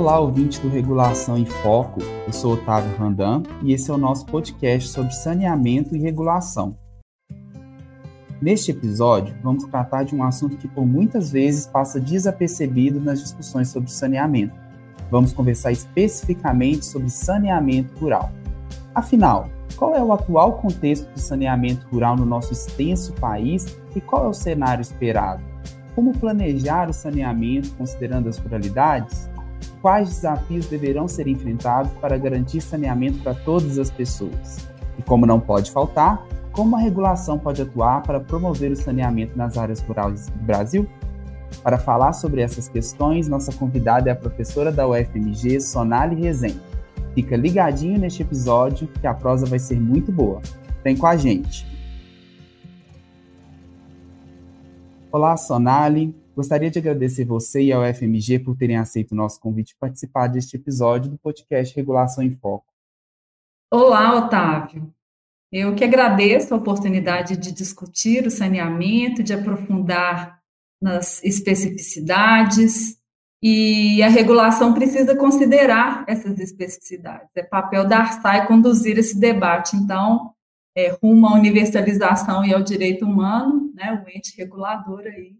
Olá, 0.00 0.18
ouvinte 0.18 0.58
do 0.62 0.70
Regulação 0.70 1.36
em 1.36 1.44
Foco. 1.44 2.00
Eu 2.26 2.32
sou 2.32 2.54
Otávio 2.54 2.96
Randam 2.96 3.42
e 3.62 3.74
esse 3.74 3.90
é 3.90 3.94
o 3.94 3.98
nosso 3.98 4.24
podcast 4.24 4.88
sobre 4.88 5.12
saneamento 5.12 5.94
e 5.94 6.00
regulação. 6.00 6.74
Neste 8.40 8.70
episódio, 8.70 9.36
vamos 9.42 9.64
tratar 9.64 10.04
de 10.04 10.16
um 10.16 10.24
assunto 10.24 10.56
que 10.56 10.66
por 10.66 10.86
muitas 10.86 11.30
vezes 11.30 11.66
passa 11.66 12.00
desapercebido 12.00 12.98
nas 12.98 13.20
discussões 13.20 13.68
sobre 13.68 13.90
saneamento. 13.90 14.54
Vamos 15.10 15.34
conversar 15.34 15.70
especificamente 15.70 16.86
sobre 16.86 17.10
saneamento 17.10 17.94
rural. 17.98 18.32
Afinal, 18.94 19.50
qual 19.76 19.94
é 19.94 20.02
o 20.02 20.14
atual 20.14 20.54
contexto 20.54 21.12
do 21.12 21.20
saneamento 21.20 21.86
rural 21.88 22.16
no 22.16 22.24
nosso 22.24 22.54
extenso 22.54 23.12
país 23.20 23.76
e 23.94 24.00
qual 24.00 24.24
é 24.24 24.28
o 24.28 24.32
cenário 24.32 24.80
esperado? 24.80 25.42
Como 25.94 26.16
planejar 26.16 26.88
o 26.88 26.94
saneamento 26.94 27.74
considerando 27.74 28.30
as 28.30 28.38
ruralidades? 28.38 29.29
Quais 29.80 30.08
desafios 30.08 30.66
deverão 30.66 31.08
ser 31.08 31.26
enfrentados 31.26 31.92
para 32.00 32.18
garantir 32.18 32.60
saneamento 32.60 33.22
para 33.22 33.34
todas 33.34 33.78
as 33.78 33.90
pessoas? 33.90 34.68
E 34.98 35.02
como 35.02 35.26
não 35.26 35.40
pode 35.40 35.70
faltar, 35.70 36.22
como 36.52 36.76
a 36.76 36.80
regulação 36.80 37.38
pode 37.38 37.62
atuar 37.62 38.02
para 38.02 38.20
promover 38.20 38.72
o 38.72 38.76
saneamento 38.76 39.36
nas 39.36 39.56
áreas 39.56 39.80
rurais 39.80 40.28
do 40.28 40.38
Brasil? 40.44 40.88
Para 41.62 41.78
falar 41.78 42.12
sobre 42.12 42.42
essas 42.42 42.68
questões, 42.68 43.28
nossa 43.28 43.52
convidada 43.52 44.08
é 44.08 44.12
a 44.12 44.16
professora 44.16 44.70
da 44.70 44.86
UFMG, 44.86 45.60
Sonali 45.60 46.16
Rezende. 46.16 46.60
Fica 47.14 47.36
ligadinho 47.36 47.98
neste 47.98 48.22
episódio 48.22 48.88
que 49.00 49.06
a 49.06 49.14
prosa 49.14 49.46
vai 49.46 49.58
ser 49.58 49.80
muito 49.80 50.12
boa. 50.12 50.40
Vem 50.84 50.96
com 50.96 51.06
a 51.06 51.16
gente! 51.16 51.66
Olá, 55.12 55.36
Sonali. 55.36 56.14
Gostaria 56.34 56.70
de 56.70 56.78
agradecer 56.78 57.24
você 57.24 57.62
e 57.62 57.72
ao 57.72 57.82
FMG 57.82 58.38
por 58.38 58.56
terem 58.56 58.76
aceito 58.76 59.12
o 59.12 59.16
nosso 59.16 59.40
convite 59.40 59.68
de 59.68 59.76
participar 59.76 60.28
deste 60.28 60.56
episódio 60.56 61.10
do 61.10 61.18
podcast 61.18 61.74
Regulação 61.74 62.22
em 62.22 62.34
Foco. 62.36 62.66
Olá, 63.70 64.16
Otávio. 64.16 64.92
Eu 65.52 65.74
que 65.74 65.82
agradeço 65.82 66.54
a 66.54 66.56
oportunidade 66.56 67.36
de 67.36 67.52
discutir 67.52 68.26
o 68.26 68.30
saneamento, 68.30 69.22
de 69.22 69.34
aprofundar 69.34 70.40
nas 70.80 71.22
especificidades, 71.24 73.00
e 73.42 74.02
a 74.02 74.08
regulação 74.08 74.74
precisa 74.74 75.16
considerar 75.16 76.04
essas 76.06 76.38
especificidades. 76.38 77.28
É 77.34 77.42
papel 77.42 77.88
da 77.88 77.98
ARSAI 77.98 78.46
conduzir 78.46 78.98
esse 78.98 79.18
debate. 79.18 79.76
Então, 79.76 80.34
é, 80.76 80.88
rumo 81.02 81.26
à 81.26 81.34
universalização 81.34 82.44
e 82.44 82.54
ao 82.54 82.62
direito 82.62 83.04
humano, 83.04 83.72
né, 83.74 84.04
o 84.04 84.08
ente 84.08 84.36
regulador 84.36 85.00
aí, 85.06 85.36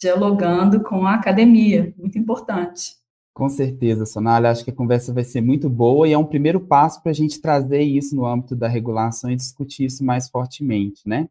dialogando 0.00 0.82
com 0.82 1.06
a 1.06 1.14
academia, 1.14 1.94
muito 1.98 2.18
importante. 2.18 2.98
Com 3.34 3.48
certeza, 3.48 4.06
Sonali, 4.06 4.46
acho 4.46 4.64
que 4.64 4.70
a 4.70 4.74
conversa 4.74 5.12
vai 5.12 5.24
ser 5.24 5.40
muito 5.40 5.68
boa 5.68 6.08
e 6.08 6.12
é 6.12 6.18
um 6.18 6.24
primeiro 6.24 6.60
passo 6.60 7.02
para 7.02 7.10
a 7.10 7.14
gente 7.14 7.40
trazer 7.40 7.82
isso 7.82 8.16
no 8.16 8.26
âmbito 8.26 8.56
da 8.56 8.66
regulação 8.66 9.30
e 9.30 9.36
discutir 9.36 9.84
isso 9.84 10.04
mais 10.04 10.28
fortemente, 10.28 11.02
né? 11.06 11.28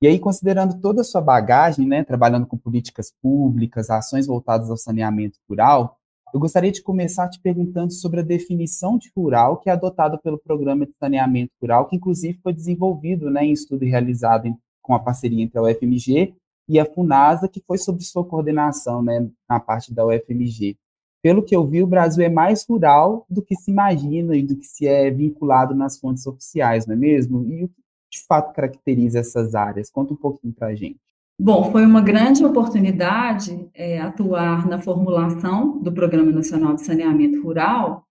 E 0.00 0.06
aí, 0.06 0.18
considerando 0.18 0.80
toda 0.80 1.00
a 1.00 1.04
sua 1.04 1.20
bagagem, 1.20 1.86
né, 1.86 2.04
trabalhando 2.04 2.46
com 2.46 2.56
políticas 2.56 3.12
públicas, 3.20 3.90
ações 3.90 4.28
voltadas 4.28 4.70
ao 4.70 4.76
saneamento 4.76 5.38
rural, 5.48 5.98
eu 6.32 6.38
gostaria 6.38 6.70
de 6.70 6.82
começar 6.82 7.28
te 7.28 7.40
perguntando 7.40 7.92
sobre 7.92 8.20
a 8.20 8.22
definição 8.22 8.96
de 8.96 9.10
rural 9.16 9.56
que 9.56 9.68
é 9.68 9.72
adotada 9.72 10.16
pelo 10.18 10.38
Programa 10.38 10.86
de 10.86 10.92
Saneamento 11.00 11.50
Rural, 11.60 11.88
que 11.88 11.96
inclusive 11.96 12.38
foi 12.42 12.52
desenvolvido 12.52 13.28
né, 13.28 13.44
em 13.44 13.52
estudo 13.52 13.84
realizado 13.84 14.46
em, 14.46 14.56
com 14.80 14.94
a 14.94 15.00
parceria 15.00 15.42
entre 15.42 15.58
a 15.58 15.62
UFMG 15.62 16.34
e 16.68 16.78
a 16.78 16.84
FUNASA, 16.84 17.48
que 17.48 17.62
foi 17.66 17.78
sob 17.78 18.02
sua 18.04 18.24
coordenação 18.24 19.02
né, 19.02 19.28
na 19.48 19.58
parte 19.58 19.92
da 19.94 20.04
UFMG. 20.06 20.76
Pelo 21.22 21.42
que 21.42 21.56
eu 21.56 21.66
vi, 21.66 21.82
o 21.82 21.86
Brasil 21.86 22.24
é 22.24 22.28
mais 22.28 22.64
rural 22.68 23.26
do 23.28 23.42
que 23.42 23.56
se 23.56 23.70
imagina 23.70 24.36
e 24.36 24.42
do 24.42 24.56
que 24.56 24.66
se 24.66 24.86
é 24.86 25.10
vinculado 25.10 25.74
nas 25.74 25.98
fontes 25.98 26.26
oficiais, 26.26 26.86
não 26.86 26.94
é 26.94 26.98
mesmo? 26.98 27.44
E 27.44 27.64
o 27.64 27.68
que 27.68 27.82
de 28.10 28.24
fato 28.26 28.54
caracteriza 28.54 29.18
essas 29.18 29.54
áreas? 29.54 29.90
Conta 29.90 30.12
um 30.12 30.16
pouquinho 30.16 30.54
para 30.54 30.68
a 30.68 30.74
gente. 30.74 31.00
Bom, 31.40 31.70
foi 31.70 31.86
uma 31.86 32.00
grande 32.00 32.44
oportunidade 32.44 33.68
é, 33.72 34.00
atuar 34.00 34.66
na 34.66 34.78
formulação 34.80 35.80
do 35.80 35.92
Programa 35.92 36.32
Nacional 36.32 36.74
de 36.74 36.84
Saneamento 36.84 37.40
Rural, 37.42 38.04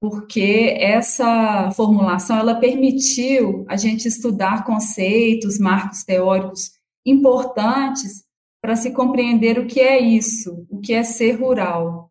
porque 0.00 0.76
essa 0.78 1.70
formulação 1.72 2.36
ela 2.36 2.56
permitiu 2.56 3.64
a 3.68 3.76
gente 3.76 4.06
estudar 4.06 4.64
conceitos, 4.64 5.58
marcos 5.58 6.04
teóricos 6.04 6.77
importantes 7.08 8.24
para 8.60 8.76
se 8.76 8.90
compreender 8.90 9.58
o 9.58 9.66
que 9.66 9.80
é 9.80 9.98
isso, 9.98 10.66
o 10.68 10.80
que 10.80 10.92
é 10.92 11.02
ser 11.02 11.32
rural. 11.32 12.10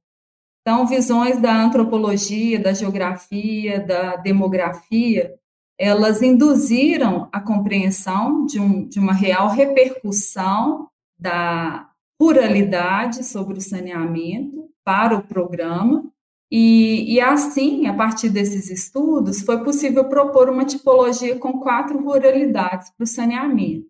Então, 0.61 0.85
visões 0.85 1.39
da 1.39 1.63
antropologia, 1.63 2.59
da 2.59 2.73
geografia, 2.73 3.79
da 3.79 4.15
demografia 4.17 5.33
elas 5.77 6.21
induziram 6.23 7.29
a 7.31 7.39
compreensão 7.39 8.45
de, 8.45 8.59
um, 8.59 8.87
de 8.87 8.99
uma 8.99 9.13
real 9.13 9.49
repercussão 9.49 10.87
da 11.19 11.89
ruralidade 12.19 13.23
sobre 13.23 13.59
o 13.59 13.61
saneamento 13.61 14.67
para 14.83 15.15
o 15.15 15.23
programa, 15.23 16.03
e, 16.49 17.15
e, 17.15 17.19
assim, 17.19 17.87
a 17.87 17.93
partir 17.93 18.29
desses 18.29 18.69
estudos, 18.69 19.41
foi 19.41 19.61
possível 19.63 20.05
propor 20.05 20.49
uma 20.49 20.63
tipologia 20.63 21.37
com 21.37 21.59
quatro 21.59 22.01
ruralidades 22.01 22.89
para 22.95 23.03
o 23.03 23.07
saneamento. 23.07 23.85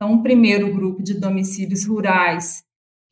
Então, 0.00 0.14
o 0.14 0.22
primeiro 0.22 0.72
grupo 0.72 1.02
de 1.02 1.14
domicílios 1.14 1.84
rurais, 1.84 2.62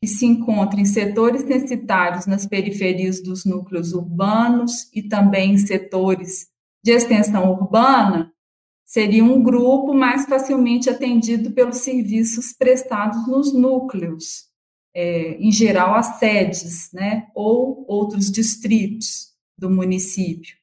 que 0.01 0.07
se 0.07 0.25
encontra 0.25 0.79
em 0.79 0.85
setores 0.85 1.41
censitários 1.41 2.25
nas 2.25 2.45
periferias 2.45 3.21
dos 3.21 3.43
núcleos 3.43 3.91
urbanos 3.91 4.89
e 4.93 5.03
também 5.03 5.51
em 5.51 5.57
setores 5.57 6.47
de 6.81 6.91
extensão 6.91 7.51
urbana 7.51 8.31
seria 8.85 9.21
um 9.21 9.43
grupo 9.43 9.93
mais 9.93 10.25
facilmente 10.25 10.89
atendido 10.89 11.51
pelos 11.51 11.79
serviços 11.79 12.53
prestados 12.53 13.27
nos 13.27 13.53
núcleos, 13.53 14.45
é, 14.95 15.31
em 15.33 15.51
geral 15.51 15.93
as 15.93 16.17
sedes, 16.19 16.89
né, 16.93 17.27
ou 17.35 17.83
outros 17.85 18.31
distritos 18.31 19.33
do 19.57 19.69
município. 19.69 20.55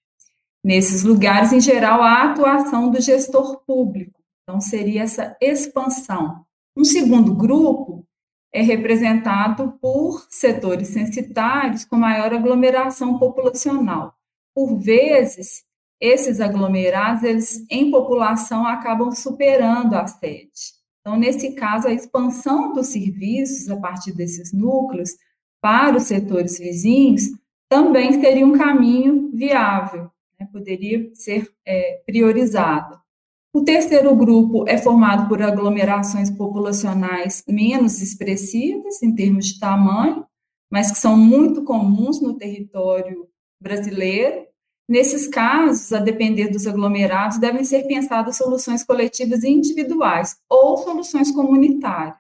Nesses 0.65 1.03
lugares, 1.03 1.53
em 1.53 1.61
geral, 1.61 2.03
há 2.03 2.23
a 2.23 2.31
atuação 2.31 2.91
do 2.91 2.99
gestor 2.99 3.63
público, 3.67 4.24
então 4.45 4.61
seria 4.61 5.03
essa 5.03 5.37
expansão. 5.41 6.45
Um 6.77 6.85
segundo 6.85 7.35
grupo 7.35 8.07
é 8.53 8.63
representado 8.63 9.73
por 9.81 10.27
setores 10.31 10.89
censitários 10.89 11.85
com 11.85 11.97
maior 11.97 12.33
aglomeração 12.33 13.19
populacional. 13.19 14.15
Por 14.55 14.79
vezes, 14.79 15.65
esses 16.01 16.41
aglomerados, 16.41 17.25
eles, 17.25 17.67
em 17.69 17.91
população, 17.91 18.67
acabam 18.67 19.11
superando 19.11 19.95
a 19.95 20.07
sede. 20.07 20.75
Então, 21.01 21.17
nesse 21.17 21.53
caso, 21.53 21.89
a 21.89 21.93
expansão 21.93 22.73
dos 22.73 22.89
serviços 22.89 23.69
a 23.71 23.77
partir 23.77 24.13
desses 24.13 24.53
núcleos 24.53 25.17
para 25.61 25.97
os 25.97 26.05
setores 26.05 26.59
vizinhos 26.59 27.31
também 27.69 28.21
seria 28.21 28.47
um 28.47 28.53
caminho 28.53 29.31
viável, 29.35 30.11
né? 30.39 30.49
poderia 30.53 31.11
ser 31.15 31.53
é, 31.67 32.03
priorizado. 32.07 33.04
O 33.55 33.63
terceiro 33.63 34.15
grupo 34.17 34.65
é 34.69 34.77
formado 34.77 35.29
por 35.29 35.41
aglomerações 35.41 36.29
populacionais 36.29 37.43
menos 37.49 38.03
expressivas 38.03 39.03
em 39.03 39.15
termos 39.15 39.47
de 39.47 39.61
tamanho, 39.61 40.27
mas 40.71 40.91
que 40.91 40.99
são 40.99 41.17
muito 41.17 41.63
comuns 41.63 42.21
no 42.21 42.35
território 42.37 43.29
brasileiro, 43.63 44.45
Nesses 44.87 45.27
casos, 45.27 45.93
a 45.95 45.99
depender 45.99 46.49
dos 46.49 46.67
aglomerados, 46.67 47.39
devem 47.39 47.65
ser 47.65 47.87
pensadas 47.87 48.37
soluções 48.37 48.85
coletivas 48.85 49.43
e 49.43 49.49
individuais 49.49 50.37
ou 50.49 50.77
soluções 50.77 51.31
comunitárias. 51.31 52.19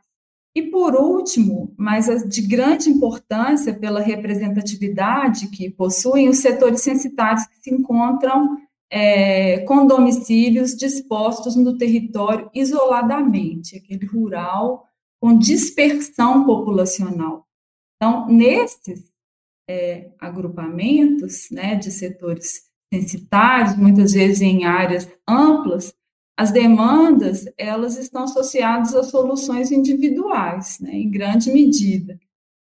E 0.56 0.62
por 0.62 0.94
último, 0.94 1.75
mas 1.76 2.06
de 2.26 2.41
grande 2.41 2.88
importância 2.88 3.75
pela 3.75 4.00
representatividade 4.00 5.49
que 5.49 5.69
possuem 5.69 6.29
os 6.29 6.38
setores 6.38 6.81
censitários 6.81 7.47
que 7.47 7.58
se 7.61 7.75
encontram 7.75 8.56
é, 8.96 9.58
com 9.64 9.88
domicílios 9.88 10.76
dispostos 10.76 11.56
no 11.56 11.76
território 11.76 12.49
isoladamente, 12.55 13.76
aquele 13.76 14.06
rural 14.06 14.87
com 15.20 15.37
dispersão 15.37 16.46
populacional. 16.46 17.44
Então, 17.96 18.29
nesses 18.29 19.02
é, 19.69 20.12
agrupamentos 20.20 21.49
né, 21.50 21.75
de 21.75 21.91
setores 21.91 22.70
censitários, 22.93 23.76
muitas 23.76 24.12
vezes 24.12 24.41
em 24.41 24.64
áreas 24.64 25.11
amplas, 25.29 25.93
as 26.38 26.52
demandas 26.52 27.46
elas 27.58 27.99
estão 27.99 28.23
associadas 28.23 28.94
a 28.94 29.02
soluções 29.02 29.73
individuais, 29.73 30.79
né, 30.79 30.93
em 30.93 31.11
grande 31.11 31.50
medida. 31.50 32.17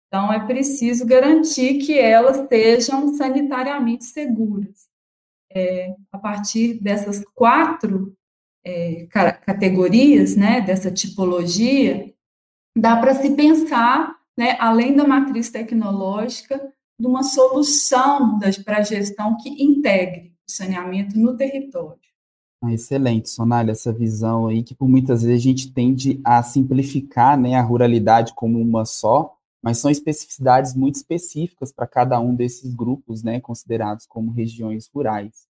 Então, 0.08 0.32
é 0.32 0.46
preciso 0.46 1.04
garantir 1.04 1.80
que 1.80 1.98
elas 1.98 2.48
sejam 2.48 3.16
sanitariamente 3.16 4.06
seguras. 4.06 4.91
É, 5.54 5.94
a 6.12 6.18
partir 6.18 6.82
dessas 6.82 7.24
quatro 7.36 8.16
é, 8.64 9.08
categorias, 9.46 10.36
né, 10.36 10.62
dessa 10.62 10.92
tipologia, 10.92 12.14
dá 12.78 12.96
para 12.98 13.16
se 13.16 13.32
pensar, 13.36 14.16
né, 14.38 14.56
além 14.60 14.96
da 14.96 15.06
matriz 15.06 15.50
tecnológica, 15.50 16.72
de 17.00 17.08
uma 17.08 17.24
solução 17.24 18.40
para 18.64 18.78
a 18.78 18.84
gestão 18.84 19.36
que 19.38 19.50
integre 19.62 20.34
o 20.48 20.52
saneamento 20.52 21.18
no 21.18 21.36
território. 21.36 22.00
Ah, 22.64 22.72
excelente, 22.72 23.28
Sonália, 23.28 23.72
essa 23.72 23.92
visão 23.92 24.48
aí 24.48 24.62
que 24.62 24.76
por 24.76 24.88
muitas 24.88 25.24
vezes 25.24 25.42
a 25.42 25.44
gente 25.44 25.74
tende 25.74 26.22
a 26.24 26.44
simplificar 26.44 27.36
né, 27.36 27.56
a 27.56 27.62
ruralidade 27.62 28.34
como 28.36 28.60
uma 28.60 28.86
só, 28.86 29.36
mas 29.62 29.78
são 29.78 29.92
especificidades 29.92 30.74
muito 30.76 30.96
específicas 30.96 31.72
para 31.72 31.88
cada 31.88 32.20
um 32.20 32.34
desses 32.34 32.74
grupos, 32.74 33.24
né, 33.24 33.40
considerados 33.40 34.06
como 34.06 34.32
regiões 34.32 34.90
rurais. 34.94 35.48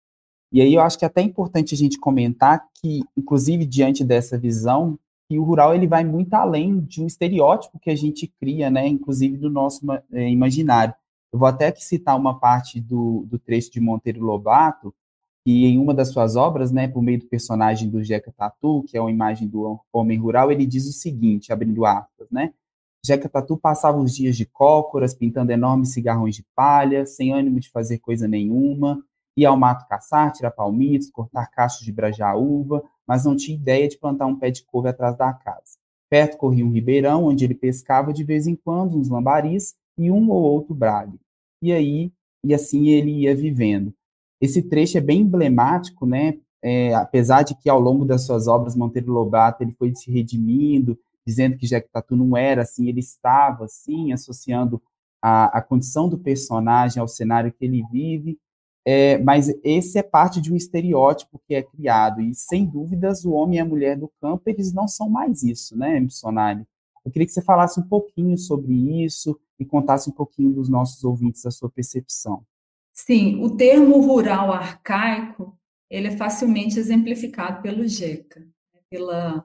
E 0.50 0.62
aí 0.62 0.74
eu 0.74 0.80
acho 0.80 0.98
que 0.98 1.04
é 1.04 1.08
até 1.08 1.20
importante 1.20 1.74
a 1.74 1.78
gente 1.78 1.98
comentar 1.98 2.66
que, 2.80 3.02
inclusive 3.16 3.66
diante 3.66 4.02
dessa 4.02 4.38
visão, 4.38 4.98
que 5.28 5.38
o 5.38 5.44
rural 5.44 5.74
ele 5.74 5.86
vai 5.86 6.04
muito 6.04 6.32
além 6.32 6.80
de 6.80 7.02
um 7.02 7.06
estereótipo 7.06 7.78
que 7.78 7.90
a 7.90 7.96
gente 7.96 8.26
cria, 8.40 8.70
né, 8.70 8.88
inclusive 8.88 9.36
do 9.36 9.50
nosso 9.50 9.84
é, 10.10 10.30
imaginário. 10.30 10.94
Eu 11.30 11.38
vou 11.38 11.46
até 11.46 11.66
aqui 11.66 11.84
citar 11.84 12.16
uma 12.16 12.38
parte 12.38 12.80
do, 12.80 13.26
do 13.26 13.38
trecho 13.38 13.70
de 13.70 13.80
Monteiro 13.80 14.24
Lobato, 14.24 14.94
e 15.44 15.64
em 15.64 15.78
uma 15.78 15.94
das 15.94 16.08
suas 16.08 16.36
obras, 16.36 16.70
né, 16.70 16.88
por 16.88 17.02
meio 17.02 17.20
do 17.20 17.26
personagem 17.26 17.88
do 17.88 18.02
Jeca 18.02 18.30
Tatu, 18.36 18.84
que 18.86 18.98
é 18.98 19.00
uma 19.00 19.10
imagem 19.10 19.48
do 19.48 19.80
homem 19.90 20.18
rural, 20.18 20.52
ele 20.52 20.66
diz 20.66 20.86
o 20.86 20.92
seguinte, 20.92 21.50
abrindo 21.50 21.86
aspas, 21.86 22.28
né? 22.30 22.52
Jeca 23.04 23.28
Tatu 23.28 23.56
passava 23.56 23.98
os 23.98 24.14
dias 24.14 24.36
de 24.36 24.44
cócoras, 24.44 25.14
pintando 25.14 25.52
enormes 25.52 25.92
cigarrões 25.92 26.34
de 26.34 26.44
palha, 26.54 27.06
sem 27.06 27.32
ânimo 27.32 27.60
de 27.60 27.70
fazer 27.70 27.98
coisa 27.98 28.26
nenhuma, 28.26 29.02
ia 29.36 29.48
ao 29.48 29.56
mato 29.56 29.86
caçar, 29.88 30.32
tirar 30.32 30.50
palmitos, 30.50 31.10
cortar 31.10 31.46
cachos 31.46 31.84
de 31.84 31.92
brajaúva, 31.92 32.82
mas 33.06 33.24
não 33.24 33.36
tinha 33.36 33.56
ideia 33.56 33.88
de 33.88 33.96
plantar 33.96 34.26
um 34.26 34.36
pé 34.36 34.50
de 34.50 34.64
couve 34.64 34.88
atrás 34.88 35.16
da 35.16 35.32
casa. 35.32 35.78
Perto 36.10 36.36
corria 36.36 36.66
um 36.66 36.72
ribeirão, 36.72 37.24
onde 37.24 37.44
ele 37.44 37.54
pescava 37.54 38.12
de 38.12 38.24
vez 38.24 38.46
em 38.46 38.56
quando 38.56 38.98
uns 38.98 39.08
lambaris 39.08 39.76
e 39.96 40.10
um 40.10 40.30
ou 40.30 40.42
outro 40.42 40.74
brade. 40.74 41.18
E 41.62 41.72
aí, 41.72 42.12
e 42.44 42.52
assim 42.52 42.88
ele 42.88 43.12
ia 43.22 43.34
vivendo. 43.34 43.92
Esse 44.40 44.62
trecho 44.62 44.98
é 44.98 45.00
bem 45.00 45.20
emblemático, 45.20 46.06
né? 46.06 46.38
É, 46.62 46.94
apesar 46.94 47.42
de 47.42 47.54
que 47.54 47.68
ao 47.68 47.78
longo 47.78 48.04
das 48.04 48.26
suas 48.26 48.48
obras 48.48 48.74
Monteiro 48.74 49.12
Lobato 49.12 49.62
ele 49.62 49.72
foi 49.72 49.94
se 49.94 50.10
redimindo, 50.10 50.98
dizendo 51.28 51.58
que 51.58 51.66
Jack 51.66 51.90
Tatu 51.90 52.16
não 52.16 52.34
era 52.34 52.62
assim, 52.62 52.88
ele 52.88 53.00
estava 53.00 53.66
assim, 53.66 54.14
associando 54.14 54.80
a, 55.20 55.58
a 55.58 55.60
condição 55.60 56.08
do 56.08 56.16
personagem 56.16 57.02
ao 57.02 57.06
cenário 57.06 57.52
que 57.52 57.66
ele 57.66 57.84
vive, 57.92 58.38
é, 58.82 59.18
mas 59.18 59.52
esse 59.62 59.98
é 59.98 60.02
parte 60.02 60.40
de 60.40 60.50
um 60.50 60.56
estereótipo 60.56 61.38
que 61.46 61.54
é 61.54 61.62
criado, 61.62 62.22
e 62.22 62.34
sem 62.34 62.64
dúvidas 62.64 63.26
o 63.26 63.32
homem 63.32 63.58
e 63.58 63.60
a 63.60 63.64
mulher 63.64 63.98
do 63.98 64.10
campo, 64.22 64.44
eles 64.46 64.72
não 64.72 64.88
são 64.88 65.10
mais 65.10 65.42
isso, 65.42 65.76
né, 65.76 66.00
Missonari? 66.00 66.66
Eu 67.04 67.12
queria 67.12 67.26
que 67.26 67.32
você 67.32 67.42
falasse 67.42 67.78
um 67.78 67.86
pouquinho 67.86 68.38
sobre 68.38 68.72
isso 69.04 69.38
e 69.60 69.66
contasse 69.66 70.08
um 70.08 70.12
pouquinho 70.14 70.50
dos 70.54 70.70
nossos 70.70 71.04
ouvintes 71.04 71.44
a 71.44 71.50
sua 71.50 71.68
percepção. 71.68 72.42
Sim, 72.94 73.42
o 73.42 73.54
termo 73.54 74.00
rural 74.00 74.50
arcaico 74.50 75.54
ele 75.90 76.08
é 76.08 76.16
facilmente 76.16 76.78
exemplificado 76.78 77.60
pelo 77.60 77.86
Jeca, 77.86 78.40
né, 78.40 78.80
pela, 78.88 79.44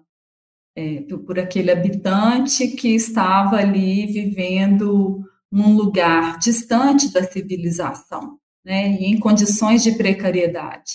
é, 0.75 1.01
por 1.01 1.39
aquele 1.39 1.71
habitante 1.71 2.67
que 2.69 2.89
estava 2.89 3.57
ali 3.57 4.07
vivendo 4.07 5.23
num 5.51 5.75
lugar 5.75 6.39
distante 6.39 7.11
da 7.13 7.23
civilização, 7.23 8.39
né, 8.65 8.91
e 8.93 9.05
em 9.05 9.19
condições 9.19 9.83
de 9.83 9.91
precariedade. 9.91 10.93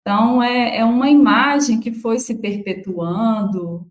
Então, 0.00 0.42
é, 0.42 0.78
é 0.78 0.84
uma 0.84 1.10
imagem 1.10 1.78
que 1.78 1.92
foi 1.92 2.18
se 2.18 2.34
perpetuando, 2.36 3.86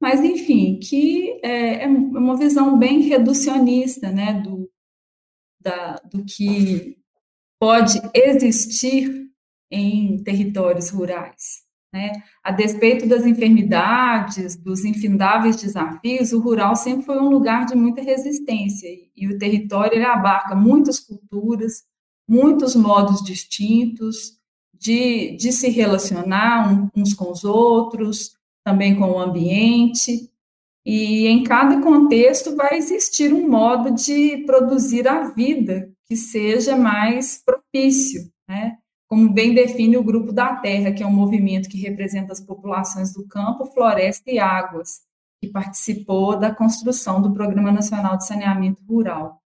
mas, 0.00 0.20
enfim, 0.20 0.78
que 0.78 1.38
é, 1.42 1.84
é 1.84 1.86
uma 1.86 2.36
visão 2.36 2.78
bem 2.78 3.00
reducionista 3.00 4.10
né, 4.10 4.40
do, 4.40 4.70
da, 5.60 5.96
do 6.10 6.24
que 6.24 6.96
pode 7.60 8.00
existir 8.14 9.28
em 9.70 10.22
territórios 10.22 10.90
rurais. 10.90 11.69
Né? 11.92 12.22
A 12.42 12.52
despeito 12.52 13.06
das 13.08 13.26
enfermidades, 13.26 14.56
dos 14.56 14.84
infindáveis 14.84 15.56
desafios, 15.56 16.32
o 16.32 16.40
rural 16.40 16.76
sempre 16.76 17.04
foi 17.04 17.18
um 17.20 17.28
lugar 17.28 17.66
de 17.66 17.74
muita 17.74 18.00
resistência 18.00 18.88
e 19.16 19.26
o 19.26 19.36
território 19.38 20.06
abarca 20.06 20.54
muitas 20.54 21.00
culturas, 21.00 21.82
muitos 22.28 22.76
modos 22.76 23.24
distintos 23.24 24.38
de, 24.72 25.36
de 25.36 25.52
se 25.52 25.68
relacionar 25.68 26.88
uns 26.96 27.12
com 27.12 27.30
os 27.30 27.42
outros, 27.44 28.36
também 28.64 28.96
com 28.96 29.10
o 29.10 29.18
ambiente. 29.18 30.30
E 30.86 31.26
em 31.26 31.42
cada 31.42 31.82
contexto 31.82 32.54
vai 32.54 32.78
existir 32.78 33.32
um 33.32 33.48
modo 33.48 33.90
de 33.90 34.38
produzir 34.46 35.08
a 35.08 35.24
vida 35.24 35.92
que 36.06 36.16
seja 36.16 36.76
mais 36.76 37.42
propício, 37.44 38.30
né? 38.48 38.78
Como 39.10 39.28
bem 39.28 39.52
define 39.52 39.96
o 39.96 40.04
Grupo 40.04 40.32
da 40.32 40.54
Terra, 40.54 40.92
que 40.92 41.02
é 41.02 41.06
um 41.06 41.12
movimento 41.12 41.68
que 41.68 41.80
representa 41.80 42.32
as 42.32 42.40
populações 42.40 43.12
do 43.12 43.26
campo, 43.26 43.66
floresta 43.66 44.30
e 44.30 44.38
águas, 44.38 45.00
que 45.42 45.48
participou 45.48 46.38
da 46.38 46.54
construção 46.54 47.20
do 47.20 47.32
Programa 47.32 47.72
Nacional 47.72 48.16
de 48.16 48.24
Saneamento 48.24 48.84
Rural. 48.84 49.42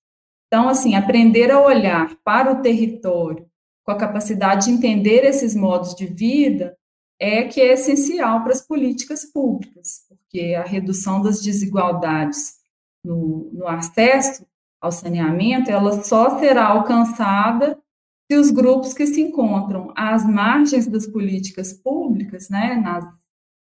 Então, 0.47 0.69
assim, 0.69 0.95
aprender 0.95 1.51
a 1.51 1.61
olhar 1.61 2.15
para 2.23 2.53
o 2.53 2.63
território 2.63 3.51
com 3.85 3.91
a 3.91 3.97
capacidade 3.97 4.67
de 4.67 4.71
entender 4.71 5.25
esses 5.25 5.57
modos 5.57 5.93
de 5.93 6.07
vida 6.07 6.77
é 7.21 7.43
que 7.43 7.61
é 7.61 7.73
essencial 7.73 8.45
para 8.45 8.53
as 8.53 8.65
políticas 8.65 9.25
públicas, 9.25 10.05
porque 10.09 10.55
a 10.55 10.63
redução 10.63 11.21
das 11.21 11.43
desigualdades 11.43 12.59
no, 13.05 13.51
no 13.53 13.67
acesso 13.67 14.47
ao 14.81 14.93
saneamento, 14.93 15.69
ela 15.69 16.05
só 16.05 16.39
será 16.39 16.69
alcançada 16.69 17.77
se 18.31 18.39
os 18.39 18.51
grupos 18.51 18.93
que 18.93 19.07
se 19.07 19.21
encontram 19.23 19.93
às 19.97 20.25
margens 20.25 20.87
das 20.87 21.07
políticas 21.07 21.73
públicas, 21.73 22.49
né, 22.51 22.75
nas, 22.77 23.05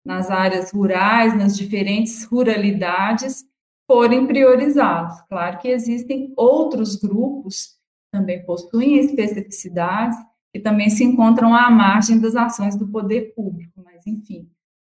nas 0.05 0.31
áreas 0.31 0.73
rurais, 0.73 1.37
nas 1.37 1.57
diferentes 1.57 2.25
ruralidades, 2.25 3.45
forem 3.87 4.27
priorizados. 4.27 5.21
Claro 5.29 5.59
que 5.59 5.69
existem 5.69 6.33
outros 6.37 6.97
grupos 6.97 7.67
que 7.67 8.19
também 8.19 8.45
possuem 8.45 8.99
especificidades 8.99 10.17
que 10.55 10.61
também 10.61 10.89
se 10.89 11.03
encontram 11.03 11.53
à 11.53 11.69
margem 11.69 12.21
das 12.21 12.37
ações 12.37 12.77
do 12.77 12.87
poder 12.87 13.35
público, 13.35 13.83
mas, 13.85 14.07
enfim, 14.07 14.49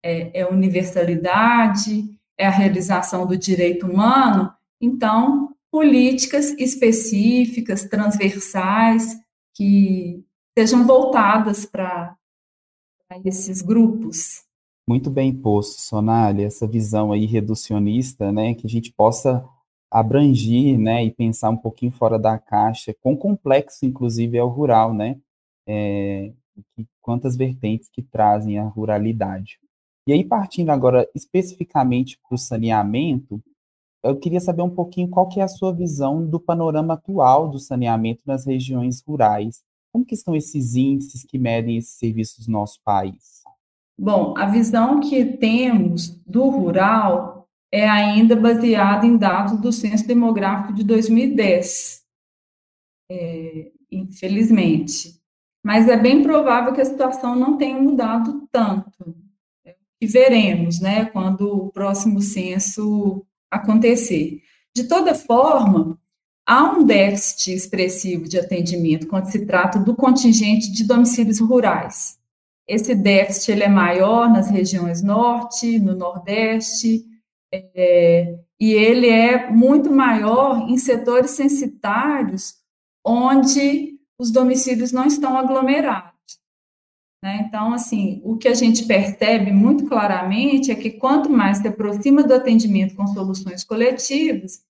é, 0.03 0.41
é 0.41 0.45
universalidade, 0.45 2.09
é 2.37 2.45
a 2.45 2.49
realização 2.49 3.25
do 3.25 3.37
direito 3.37 3.87
humano, 3.87 4.51
então, 4.81 5.55
políticas 5.71 6.51
específicas, 6.59 7.85
transversais, 7.85 9.17
que 9.55 10.23
sejam 10.57 10.85
voltadas 10.85 11.65
para 11.65 12.15
esses 13.23 13.61
grupos. 13.61 14.43
Muito 14.87 15.09
bem 15.09 15.33
posto, 15.33 15.81
Sonália, 15.81 16.45
essa 16.45 16.67
visão 16.67 17.11
aí 17.11 17.25
reducionista, 17.25 18.31
né, 18.31 18.53
que 18.53 18.67
a 18.67 18.69
gente 18.69 18.93
possa 18.93 19.43
abrangir, 19.89 20.77
né, 20.77 21.03
e 21.03 21.11
pensar 21.11 21.49
um 21.49 21.57
pouquinho 21.57 21.91
fora 21.91 22.19
da 22.19 22.37
caixa, 22.37 22.95
quão 23.01 23.15
complexo, 23.15 23.85
inclusive, 23.85 24.37
é 24.37 24.43
o 24.43 24.47
rural, 24.47 24.93
né, 24.93 25.17
é, 25.67 26.31
quantas 27.01 27.35
vertentes 27.35 27.89
que 27.89 28.03
trazem 28.03 28.59
a 28.59 28.67
ruralidade. 28.67 29.59
E 30.07 30.13
aí, 30.13 30.23
partindo 30.23 30.69
agora 30.69 31.09
especificamente 31.15 32.19
para 32.19 32.35
o 32.35 32.37
saneamento, 32.37 33.41
eu 34.05 34.15
queria 34.15 34.39
saber 34.39 34.61
um 34.61 34.69
pouquinho 34.69 35.09
qual 35.09 35.27
que 35.27 35.39
é 35.39 35.43
a 35.43 35.47
sua 35.47 35.73
visão 35.73 36.25
do 36.25 36.39
panorama 36.39 36.93
atual 36.93 37.49
do 37.49 37.57
saneamento 37.57 38.21
nas 38.25 38.45
regiões 38.45 39.01
rurais. 39.01 39.63
Como 39.91 40.05
que 40.05 40.13
estão 40.13 40.35
esses 40.35 40.75
índices 40.75 41.23
que 41.23 41.39
medem 41.39 41.77
esses 41.77 41.97
serviços 41.97 42.47
no 42.47 42.53
nosso 42.53 42.79
país? 42.83 43.43
Bom, 43.97 44.33
a 44.37 44.45
visão 44.45 44.99
que 44.99 45.25
temos 45.25 46.09
do 46.25 46.49
rural 46.49 47.47
é 47.71 47.87
ainda 47.89 48.35
baseada 48.35 49.05
em 49.05 49.17
dados 49.17 49.59
do 49.59 49.71
Censo 49.71 50.05
Demográfico 50.05 50.73
de 50.73 50.83
2010, 50.83 52.03
é, 53.09 53.71
infelizmente. 53.91 55.19
Mas 55.63 55.87
é 55.87 55.97
bem 55.97 56.21
provável 56.21 56.73
que 56.73 56.81
a 56.81 56.85
situação 56.85 57.35
não 57.35 57.57
tenha 57.57 57.81
mudado 57.81 58.47
tanto. 58.51 59.15
E 59.99 60.05
veremos, 60.05 60.79
né, 60.79 61.05
quando 61.05 61.47
o 61.47 61.71
próximo 61.71 62.21
censo 62.21 63.25
acontecer. 63.55 64.41
De 64.75 64.83
toda 64.83 65.15
forma, 65.15 65.97
há 66.45 66.63
um 66.71 66.83
déficit 66.83 67.53
expressivo 67.53 68.27
de 68.27 68.37
atendimento 68.37 69.07
quando 69.07 69.31
se 69.31 69.45
trata 69.45 69.79
do 69.79 69.95
contingente 69.95 70.71
de 70.71 70.83
domicílios 70.83 71.39
rurais. 71.39 72.17
Esse 72.67 72.95
déficit 72.95 73.51
ele 73.51 73.63
é 73.63 73.69
maior 73.69 74.29
nas 74.29 74.49
regiões 74.49 75.01
norte, 75.01 75.79
no 75.79 75.95
nordeste, 75.95 77.03
é, 77.53 78.37
e 78.59 78.73
ele 78.73 79.07
é 79.07 79.49
muito 79.51 79.91
maior 79.91 80.67
em 80.69 80.77
setores 80.77 81.31
censitários 81.31 82.55
onde 83.05 83.99
os 84.17 84.31
domicílios 84.31 84.91
não 84.91 85.05
estão 85.05 85.37
aglomerados. 85.37 86.14
Né? 87.25 87.43
Então, 87.47 87.73
assim, 87.73 88.21
o 88.23 88.37
que 88.37 88.47
a 88.47 88.53
gente 88.53 88.85
percebe 88.85 89.51
muito 89.51 89.87
claramente 89.87 90.69
é 90.69 90.75
que 90.75 90.91
quanto 90.91 91.27
mais 91.27 91.57
se 91.57 91.67
aproxima 91.67 92.21
do 92.21 92.31
atendimento 92.31 92.95
com 92.95 93.07
soluções 93.07 93.63
coletivas, 93.63 94.61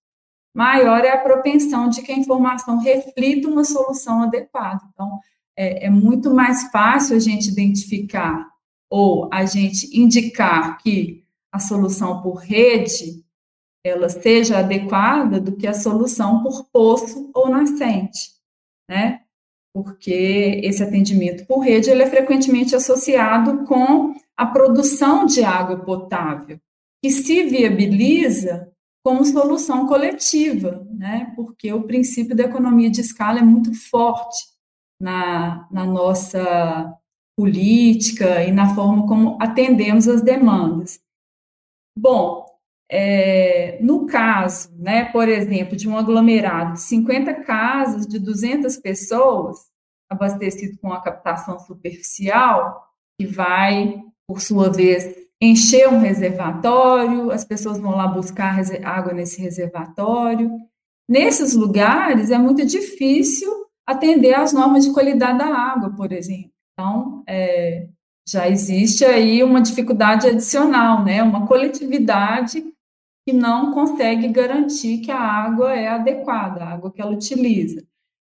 maior 0.55 1.03
é 1.03 1.09
a 1.09 1.17
propensão 1.17 1.89
de 1.89 2.01
que 2.01 2.13
a 2.13 2.17
informação 2.17 2.79
reflita 2.79 3.49
uma 3.49 3.65
solução 3.65 4.23
adequada. 4.23 4.79
Então, 4.93 5.19
é, 5.53 5.87
é 5.87 5.89
muito 5.89 6.33
mais 6.33 6.71
fácil 6.71 7.17
a 7.17 7.19
gente 7.19 7.49
identificar 7.49 8.47
ou 8.89 9.27
a 9.33 9.43
gente 9.43 9.89
indicar 9.93 10.77
que 10.77 11.25
a 11.51 11.59
solução 11.59 12.21
por 12.21 12.35
rede 12.35 13.21
ela 13.83 14.07
seja 14.07 14.59
adequada 14.59 15.41
do 15.41 15.57
que 15.57 15.67
a 15.67 15.73
solução 15.73 16.41
por 16.41 16.69
poço 16.71 17.29
ou 17.35 17.49
nascente, 17.49 18.31
né? 18.89 19.24
Porque 19.75 20.61
esse 20.63 20.81
atendimento 20.81 21.45
por 21.45 21.59
rede 21.59 21.89
ele 21.89 22.01
é 22.01 22.09
frequentemente 22.09 22.73
associado 22.73 23.65
com 23.65 24.15
a 24.37 24.45
produção 24.45 25.25
de 25.25 25.43
água 25.43 25.77
potável, 25.83 26.57
que 27.03 27.11
se 27.11 27.43
viabiliza 27.43 28.71
como 29.03 29.25
solução 29.25 29.85
coletiva, 29.85 30.87
né? 30.93 31.33
Porque 31.35 31.73
o 31.73 31.83
princípio 31.83 32.33
da 32.33 32.45
economia 32.45 32.89
de 32.89 33.01
escala 33.01 33.39
é 33.39 33.43
muito 33.43 33.73
forte 33.73 34.45
na, 34.97 35.67
na 35.69 35.85
nossa 35.85 36.97
política 37.37 38.45
e 38.45 38.53
na 38.53 38.73
forma 38.73 39.05
como 39.05 39.37
atendemos 39.41 40.07
as 40.07 40.21
demandas. 40.21 41.01
Bom, 41.99 42.44
é, 42.89 43.79
no 43.81 44.05
caso, 44.05 44.69
né, 44.77 45.05
por 45.05 45.27
exemplo, 45.27 45.75
de 45.75 45.89
um 45.89 45.97
aglomerado 45.97 46.73
de 46.73 46.81
50 46.81 47.33
casas 47.43 48.05
de 48.05 48.19
200 48.19 48.77
pessoas, 48.77 49.57
abastecido 50.09 50.77
com 50.79 50.93
a 50.93 51.01
captação 51.01 51.57
superficial, 51.59 52.85
que 53.19 53.25
vai, 53.25 54.01
por 54.27 54.39
sua 54.39 54.69
vez, 54.69 55.15
encher 55.41 55.89
um 55.89 55.99
reservatório, 55.99 57.31
as 57.31 57.43
pessoas 57.43 57.79
vão 57.79 57.95
lá 57.95 58.07
buscar 58.07 58.59
água 58.83 59.13
nesse 59.13 59.41
reservatório. 59.41 60.51
Nesses 61.09 61.53
lugares 61.53 62.31
é 62.31 62.37
muito 62.37 62.65
difícil 62.65 63.49
atender 63.87 64.33
às 64.33 64.53
normas 64.53 64.85
de 64.85 64.93
qualidade 64.93 65.37
da 65.37 65.45
água, 65.45 65.91
por 65.95 66.11
exemplo. 66.11 66.51
Então, 66.73 67.23
é, 67.27 67.87
já 68.27 68.49
existe 68.49 69.05
aí 69.05 69.43
uma 69.43 69.61
dificuldade 69.61 70.27
adicional, 70.27 71.03
né? 71.03 71.21
Uma 71.21 71.45
coletividade 71.45 72.63
que 73.25 73.33
não 73.33 73.71
consegue 73.71 74.27
garantir 74.27 74.99
que 74.99 75.11
a 75.11 75.19
água 75.19 75.73
é 75.73 75.87
adequada, 75.87 76.63
a 76.63 76.73
água 76.73 76.91
que 76.91 77.01
ela 77.01 77.11
utiliza. 77.11 77.83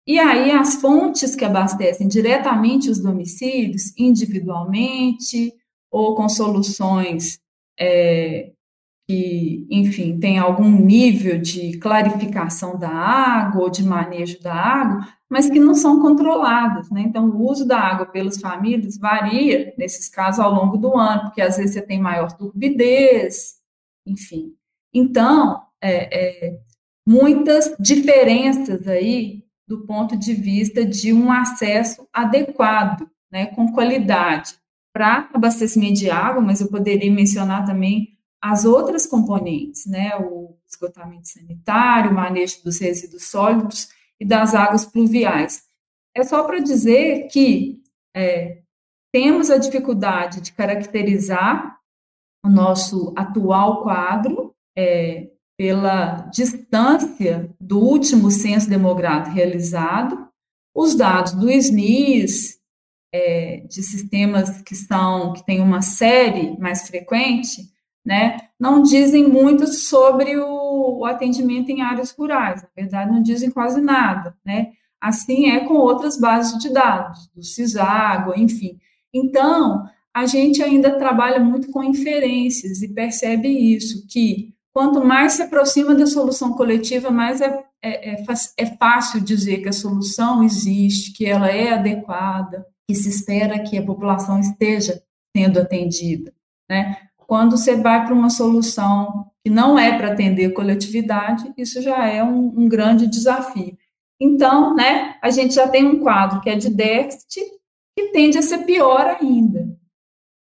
E 0.06 0.18
aí 0.20 0.52
as 0.52 0.76
fontes 0.76 1.34
que 1.34 1.44
abastecem 1.44 2.06
diretamente 2.06 2.88
os 2.88 3.00
domicílios, 3.00 3.92
individualmente 3.98 5.52
ou 5.90 6.14
com 6.14 6.28
soluções 6.28 7.40
é, 7.78 8.52
que, 9.08 9.66
enfim, 9.70 10.18
tem 10.18 10.38
algum 10.38 10.70
nível 10.70 11.40
de 11.40 11.78
clarificação 11.78 12.78
da 12.78 12.88
água 12.88 13.62
ou 13.62 13.70
de 13.70 13.84
manejo 13.84 14.40
da 14.40 14.54
água, 14.54 15.08
mas 15.28 15.48
que 15.48 15.60
não 15.60 15.74
são 15.74 16.00
controladas, 16.00 16.90
né? 16.90 17.02
Então, 17.02 17.28
o 17.28 17.48
uso 17.48 17.66
da 17.66 17.78
água 17.78 18.06
pelas 18.06 18.40
famílias 18.40 18.96
varia, 18.98 19.74
nesses 19.78 20.08
casos, 20.08 20.40
ao 20.40 20.52
longo 20.52 20.76
do 20.76 20.96
ano, 20.96 21.22
porque 21.22 21.40
às 21.40 21.56
vezes 21.56 21.74
você 21.74 21.82
tem 21.82 22.00
maior 22.00 22.30
turbidez, 22.32 23.56
enfim. 24.06 24.54
Então, 24.98 25.62
é, 25.78 26.48
é, 26.48 26.60
muitas 27.06 27.76
diferenças 27.78 28.88
aí 28.88 29.44
do 29.68 29.84
ponto 29.84 30.16
de 30.16 30.32
vista 30.32 30.86
de 30.86 31.12
um 31.12 31.30
acesso 31.30 32.08
adequado, 32.10 33.06
né, 33.30 33.44
com 33.46 33.70
qualidade, 33.72 34.54
para 34.94 35.28
abastecimento 35.34 35.98
de 35.98 36.08
água, 36.08 36.40
mas 36.40 36.62
eu 36.62 36.68
poderia 36.68 37.12
mencionar 37.12 37.66
também 37.66 38.16
as 38.40 38.64
outras 38.64 39.04
componentes, 39.04 39.84
né, 39.84 40.16
o 40.16 40.56
esgotamento 40.66 41.28
sanitário, 41.28 42.10
o 42.10 42.14
manejo 42.14 42.64
dos 42.64 42.78
resíduos 42.78 43.24
sólidos 43.24 43.90
e 44.18 44.24
das 44.24 44.54
águas 44.54 44.86
pluviais. 44.86 45.64
É 46.14 46.24
só 46.24 46.42
para 46.44 46.58
dizer 46.58 47.28
que 47.28 47.82
é, 48.16 48.62
temos 49.12 49.50
a 49.50 49.58
dificuldade 49.58 50.40
de 50.40 50.52
caracterizar 50.52 51.78
o 52.42 52.48
nosso 52.48 53.12
atual 53.14 53.82
quadro 53.82 54.55
é, 54.76 55.28
pela 55.56 56.28
distância 56.32 57.50
do 57.58 57.80
último 57.80 58.30
censo 58.30 58.68
demográfico 58.68 59.34
realizado, 59.34 60.28
os 60.74 60.94
dados 60.94 61.32
do 61.32 61.50
SNIS, 61.50 62.58
é, 63.12 63.62
de 63.68 63.82
sistemas 63.82 64.60
que 64.62 64.74
são 64.74 65.32
que 65.32 65.44
têm 65.46 65.60
uma 65.60 65.80
série 65.80 66.58
mais 66.58 66.86
frequente, 66.86 67.62
né, 68.04 68.36
não 68.60 68.82
dizem 68.82 69.26
muito 69.26 69.66
sobre 69.66 70.36
o, 70.36 70.98
o, 70.98 71.04
atendimento 71.04 71.70
em 71.70 71.80
áreas 71.80 72.12
rurais, 72.12 72.62
na 72.62 72.68
verdade, 72.76 73.10
não 73.10 73.22
dizem 73.22 73.50
quase 73.50 73.80
nada, 73.80 74.36
né? 74.44 74.72
Assim 75.00 75.50
é 75.50 75.60
com 75.60 75.74
outras 75.74 76.18
bases 76.18 76.58
de 76.58 76.72
dados, 76.72 77.28
do 77.34 77.42
CISAGO, 77.42 78.32
enfim. 78.36 78.78
Então, 79.12 79.84
a 80.14 80.24
gente 80.24 80.62
ainda 80.62 80.98
trabalha 80.98 81.40
muito 81.40 81.70
com 81.70 81.82
inferências 81.82 82.80
e 82.80 82.88
percebe 82.88 83.48
isso, 83.48 84.06
que 84.08 84.54
quanto 84.76 85.02
mais 85.02 85.32
se 85.32 85.42
aproxima 85.42 85.94
da 85.94 86.06
solução 86.06 86.52
coletiva, 86.52 87.10
mais 87.10 87.40
é, 87.40 87.64
é, 87.82 88.12
é, 88.12 88.24
é 88.58 88.66
fácil 88.76 89.22
dizer 89.22 89.62
que 89.62 89.70
a 89.70 89.72
solução 89.72 90.42
existe, 90.44 91.14
que 91.14 91.24
ela 91.24 91.48
é 91.48 91.72
adequada, 91.72 92.66
que 92.86 92.94
se 92.94 93.08
espera 93.08 93.62
que 93.62 93.78
a 93.78 93.82
população 93.82 94.38
esteja 94.38 95.02
sendo 95.34 95.60
atendida, 95.60 96.30
né? 96.68 97.08
Quando 97.16 97.56
você 97.56 97.74
vai 97.74 98.04
para 98.04 98.12
uma 98.12 98.28
solução 98.28 99.30
que 99.42 99.50
não 99.50 99.78
é 99.78 99.96
para 99.96 100.12
atender 100.12 100.52
coletividade, 100.52 101.50
isso 101.56 101.80
já 101.80 102.06
é 102.06 102.22
um, 102.22 102.60
um, 102.60 102.68
grande 102.68 103.06
desafio. 103.06 103.78
Então, 104.20 104.74
né, 104.74 105.16
a 105.22 105.30
gente 105.30 105.54
já 105.54 105.66
tem 105.66 105.86
um 105.86 106.00
quadro 106.00 106.42
que 106.42 106.50
é 106.50 106.54
de 106.54 106.68
déficit, 106.68 107.40
que 107.98 108.12
tende 108.12 108.36
a 108.36 108.42
ser 108.42 108.66
pior 108.66 109.16
ainda. 109.18 109.74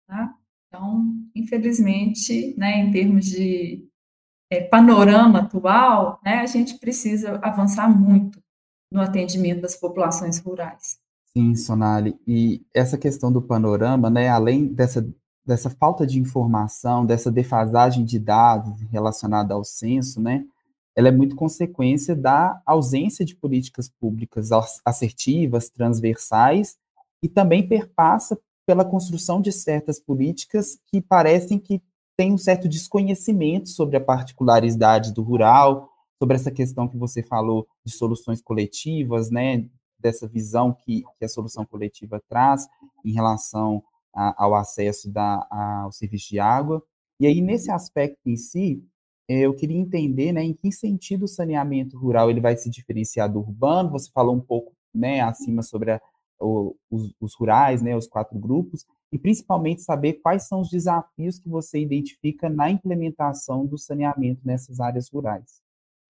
Tá? 0.08 0.34
Então, 0.66 1.12
infelizmente, 1.36 2.54
né, 2.56 2.78
em 2.80 2.90
termos 2.90 3.26
de 3.26 3.86
é, 4.54 4.60
panorama 4.62 5.40
atual, 5.40 6.20
né, 6.24 6.38
a 6.40 6.46
gente 6.46 6.78
precisa 6.78 7.38
avançar 7.42 7.88
muito 7.88 8.42
no 8.90 9.00
atendimento 9.00 9.62
das 9.62 9.76
populações 9.76 10.38
rurais. 10.38 10.98
Sim, 11.36 11.54
Sonali. 11.54 12.16
E 12.26 12.64
essa 12.72 12.96
questão 12.96 13.32
do 13.32 13.42
panorama, 13.42 14.08
né, 14.08 14.28
além 14.28 14.66
dessa 14.66 15.06
dessa 15.46 15.68
falta 15.68 16.06
de 16.06 16.18
informação, 16.18 17.04
dessa 17.04 17.30
defasagem 17.30 18.02
de 18.02 18.18
dados 18.18 18.80
relacionada 18.90 19.52
ao 19.52 19.62
censo, 19.62 20.18
né, 20.18 20.42
ela 20.96 21.08
é 21.08 21.12
muito 21.12 21.36
consequência 21.36 22.16
da 22.16 22.62
ausência 22.64 23.26
de 23.26 23.34
políticas 23.34 23.90
públicas 24.00 24.48
assertivas, 24.84 25.68
transversais, 25.68 26.76
e 27.22 27.28
também 27.28 27.66
perpassa 27.66 28.38
pela 28.66 28.84
construção 28.84 29.40
de 29.40 29.52
certas 29.52 30.00
políticas 30.00 30.78
que 30.86 31.00
parecem 31.00 31.58
que 31.58 31.82
têm 32.16 32.32
um 32.32 32.38
certo 32.38 32.68
desconhecimento 32.68 33.68
sobre 33.68 33.96
a 33.96 34.00
particularidade 34.00 35.12
do 35.12 35.22
rural, 35.22 35.90
sobre 36.18 36.36
essa 36.36 36.50
questão 36.50 36.88
que 36.88 36.96
você 36.96 37.22
falou 37.22 37.66
de 37.84 37.92
soluções 37.92 38.40
coletivas, 38.40 39.30
né, 39.30 39.66
dessa 39.98 40.28
visão 40.28 40.72
que, 40.72 41.02
que 41.18 41.24
a 41.24 41.28
solução 41.28 41.64
coletiva 41.64 42.22
traz 42.28 42.66
em 43.04 43.12
relação 43.12 43.82
a, 44.14 44.44
ao 44.44 44.54
acesso 44.54 45.10
da, 45.10 45.46
ao 45.50 45.92
serviço 45.92 46.28
de 46.28 46.38
água. 46.38 46.82
E 47.18 47.26
aí, 47.26 47.40
nesse 47.40 47.70
aspecto 47.70 48.20
em 48.26 48.36
si, 48.36 48.84
eh, 49.28 49.40
eu 49.40 49.54
queria 49.54 49.78
entender 49.78 50.32
né, 50.32 50.42
em 50.42 50.52
que 50.52 50.70
sentido 50.70 51.24
o 51.24 51.28
saneamento 51.28 51.98
rural 51.98 52.30
ele 52.30 52.40
vai 52.40 52.56
se 52.56 52.70
diferenciar 52.70 53.32
do 53.32 53.40
urbano. 53.40 53.90
Você 53.90 54.10
falou 54.10 54.34
um 54.34 54.40
pouco 54.40 54.72
né, 54.94 55.20
acima 55.20 55.62
sobre 55.62 55.92
a, 55.92 56.00
o, 56.40 56.76
os, 56.90 57.12
os, 57.20 57.34
rurais, 57.34 57.82
né, 57.82 57.96
os 57.96 58.06
quatro 58.06 58.38
grupos, 58.38 58.84
e 59.14 59.18
principalmente 59.18 59.80
saber 59.80 60.14
quais 60.14 60.48
são 60.48 60.60
os 60.60 60.68
desafios 60.68 61.38
que 61.38 61.48
você 61.48 61.78
identifica 61.80 62.48
na 62.48 62.68
implementação 62.68 63.64
do 63.64 63.78
saneamento 63.78 64.40
nessas 64.44 64.80
áreas 64.80 65.08
rurais. 65.08 65.62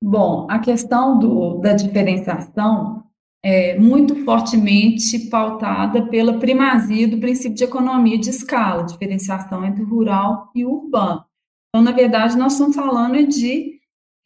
Bom, 0.03 0.47
a 0.49 0.59
questão 0.59 1.19
do, 1.19 1.59
da 1.59 1.75
diferenciação 1.75 3.05
é, 3.45 3.79
muito 3.79 4.25
fortemente 4.25 5.19
pautada 5.29 6.09
pela 6.09 6.39
primazia 6.39 7.07
do 7.07 7.21
princípio 7.21 7.55
de 7.55 7.65
economia 7.65 8.19
de 8.19 8.31
escala, 8.31 8.85
diferenciação 8.85 9.63
entre 9.67 9.83
rural 9.83 10.51
e 10.55 10.65
urbano. 10.65 11.27
Então, 11.69 11.85
na 11.85 11.93
verdade, 11.93 12.39
nós 12.39 12.55
estamos 12.55 12.75
falando 12.75 13.27
de 13.27 13.81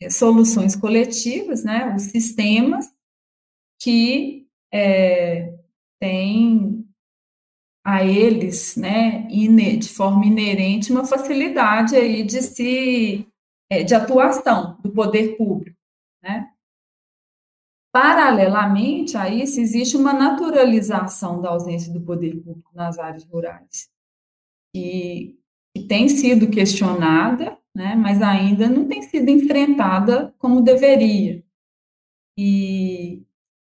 soluções 0.08 0.76
coletivas, 0.76 1.64
né, 1.64 1.92
os 1.96 2.02
sistemas 2.02 2.86
que 3.80 4.46
é, 4.72 5.52
têm 6.00 6.77
a 7.88 8.04
eles, 8.04 8.76
né, 8.76 9.22
de 9.22 9.88
forma 9.88 10.26
inerente, 10.26 10.92
uma 10.92 11.04
facilidade 11.04 11.96
aí 11.96 12.22
de 12.22 12.42
se 12.42 13.26
é, 13.70 13.82
de 13.82 13.94
atuação 13.94 14.78
do 14.82 14.90
poder 14.90 15.36
público, 15.36 15.76
né? 16.22 16.50
Paralelamente 17.92 19.16
a 19.16 19.28
isso, 19.28 19.60
existe 19.60 19.96
uma 19.96 20.12
naturalização 20.12 21.40
da 21.40 21.50
ausência 21.50 21.92
do 21.92 22.00
poder 22.00 22.36
público 22.42 22.70
nas 22.74 22.98
áreas 22.98 23.24
rurais, 23.24 23.88
e 24.74 25.36
que 25.74 25.86
tem 25.86 26.08
sido 26.08 26.50
questionada 26.50 27.58
né, 27.78 27.94
mas 27.94 28.20
ainda 28.20 28.68
não 28.68 28.88
tem 28.88 29.02
sido 29.02 29.30
enfrentada 29.30 30.34
como 30.36 30.60
deveria. 30.60 31.44
E, 32.36 33.22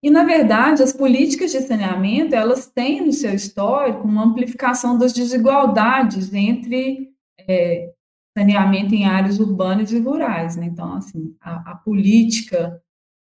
e, 0.04 0.10
na 0.10 0.24
verdade, 0.24 0.82
as 0.82 0.92
políticas 0.92 1.52
de 1.52 1.62
saneamento, 1.62 2.36
elas 2.36 2.66
têm 2.68 3.06
no 3.06 3.14
seu 3.14 3.34
histórico 3.34 4.08
uma 4.08 4.24
amplificação 4.24 4.98
das 4.98 5.14
desigualdades 5.14 6.34
entre 6.34 7.12
é, 7.40 7.92
saneamento 8.36 8.96
em 8.96 9.06
áreas 9.06 9.40
urbanas 9.40 9.92
e 9.92 10.00
rurais. 10.00 10.56
Né? 10.56 10.66
Então, 10.66 10.94
assim, 10.94 11.36
a, 11.40 11.72
a 11.72 11.76
política 11.76 12.82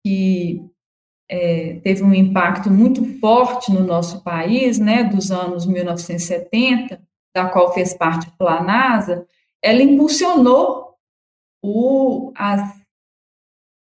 que 0.05 0.65
é, 1.31 1.81
teve 1.83 2.03
um 2.03 2.13
impacto 2.13 2.71
muito 2.71 3.05
forte 3.21 3.73
no 3.73 3.85
nosso 3.85 4.23
país, 4.23 4.79
né, 4.79 5.05
dos 5.05 5.31
anos 5.31 5.67
1970, 5.67 7.01
da 7.35 7.49
qual 7.49 7.73
fez 7.73 7.95
parte 7.95 8.29
o 8.29 8.37
Planasa, 8.37 9.27
ela 9.63 9.83
impulsionou 9.83 10.95
o, 11.63 12.33
as, 12.37 12.84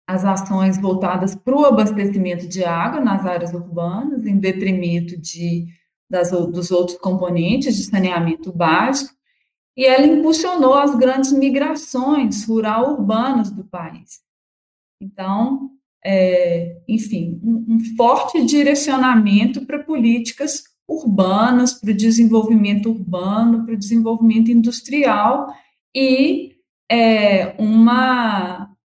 as 0.10 0.26
ações 0.26 0.82
voltadas 0.82 1.36
para 1.36 1.56
o 1.56 1.66
abastecimento 1.66 2.48
de 2.48 2.64
água 2.66 3.00
nas 3.00 3.24
áreas 3.28 3.54
urbanas, 3.54 4.26
em 4.26 4.40
detrimento 4.40 5.16
de, 5.16 5.68
das, 6.10 6.32
dos 6.32 6.72
outros 6.72 6.98
componentes 6.98 7.78
de 7.78 7.84
saneamento 7.84 8.52
básico, 8.52 9.14
e 9.78 9.86
ela 9.86 10.08
impulsionou 10.08 10.74
as 10.74 10.96
grandes 10.96 11.32
migrações 11.32 12.44
rural-urbanas 12.46 13.52
do 13.52 13.64
país. 13.64 14.20
Então, 15.00 15.70
é, 16.04 16.82
enfim, 16.88 17.40
um, 17.44 17.76
um 17.76 17.80
forte 17.96 18.44
direcionamento 18.44 19.64
para 19.64 19.84
políticas 19.84 20.64
urbanas, 20.88 21.76
para 21.76 21.92
o 21.92 21.96
desenvolvimento 21.96 22.90
urbano, 22.90 23.64
para 23.64 23.76
o 23.76 23.80
desenvolvimento 23.80 24.50
industrial 24.50 25.54
e 25.96 26.56
é, 26.92 27.56
uma, 27.60 28.76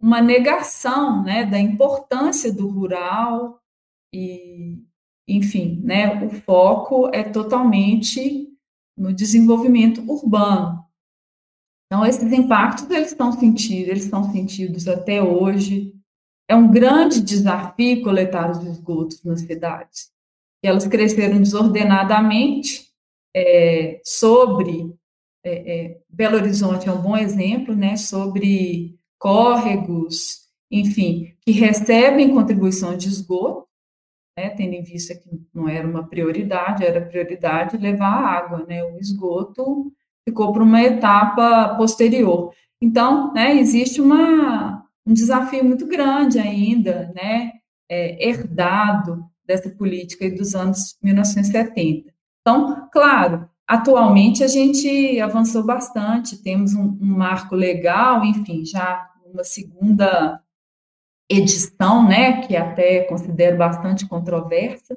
uma 0.00 0.20
negação 0.20 1.22
né, 1.22 1.44
da 1.44 1.58
importância 1.58 2.52
do 2.52 2.68
rural 2.68 3.60
e, 4.12 4.82
enfim, 5.28 5.80
né, 5.82 6.24
o 6.24 6.30
foco 6.42 7.08
é 7.12 7.22
totalmente 7.22 8.48
no 8.96 9.12
desenvolvimento 9.12 10.00
urbano. 10.10 10.84
Então, 11.86 12.04
esses 12.04 12.32
impactos, 12.32 12.90
eles 12.90 13.08
estão 13.08 13.32
sentidos, 13.32 13.88
eles 13.88 14.04
estão 14.04 14.32
sentidos 14.32 14.88
até 14.88 15.22
hoje. 15.22 15.94
É 16.48 16.56
um 16.56 16.70
grande 16.70 17.20
desafio 17.20 18.02
coletar 18.02 18.50
os 18.50 18.64
esgotos 18.64 19.22
nas 19.22 19.40
cidades. 19.40 20.10
E 20.64 20.68
elas 20.68 20.86
cresceram 20.86 21.38
desordenadamente 21.38 22.90
é, 23.34 24.00
sobre 24.04 24.96
é, 25.44 25.84
é, 25.84 26.00
Belo 26.08 26.36
Horizonte 26.36 26.88
é 26.88 26.92
um 26.92 27.00
bom 27.00 27.16
exemplo, 27.16 27.74
né? 27.74 27.96
Sobre 27.96 28.98
córregos, 29.18 30.46
enfim, 30.70 31.34
que 31.40 31.52
recebem 31.52 32.34
contribuição 32.34 32.96
de 32.96 33.08
esgoto, 33.08 33.66
né, 34.38 34.50
tendo 34.50 34.74
em 34.74 34.82
vista 34.82 35.14
que 35.14 35.30
não 35.54 35.68
era 35.68 35.86
uma 35.86 36.06
prioridade, 36.06 36.84
era 36.84 37.00
prioridade 37.00 37.76
levar 37.76 38.08
água, 38.08 38.66
né? 38.66 38.84
O 38.84 38.98
esgoto 38.98 39.92
ficou 40.28 40.52
para 40.52 40.62
uma 40.62 40.82
etapa 40.82 41.74
posterior. 41.76 42.52
Então, 42.82 43.32
né, 43.32 43.56
existe 43.56 44.00
uma, 44.00 44.84
um 45.06 45.14
desafio 45.14 45.64
muito 45.64 45.86
grande 45.86 46.38
ainda, 46.38 47.10
né, 47.14 47.52
é, 47.88 48.28
herdado 48.28 49.24
dessa 49.46 49.70
política 49.70 50.28
dos 50.30 50.54
anos 50.54 50.98
1970. 51.02 52.12
Então, 52.40 52.88
claro, 52.92 53.48
atualmente 53.66 54.44
a 54.44 54.48
gente 54.48 55.20
avançou 55.20 55.64
bastante, 55.64 56.42
temos 56.42 56.74
um, 56.74 56.96
um 57.00 57.06
marco 57.06 57.54
legal, 57.54 58.24
enfim, 58.24 58.64
já 58.64 59.10
uma 59.24 59.44
segunda 59.44 60.40
edição, 61.28 62.06
né, 62.06 62.46
que 62.46 62.56
até 62.56 63.04
considero 63.04 63.58
bastante 63.58 64.06
controversa, 64.06 64.96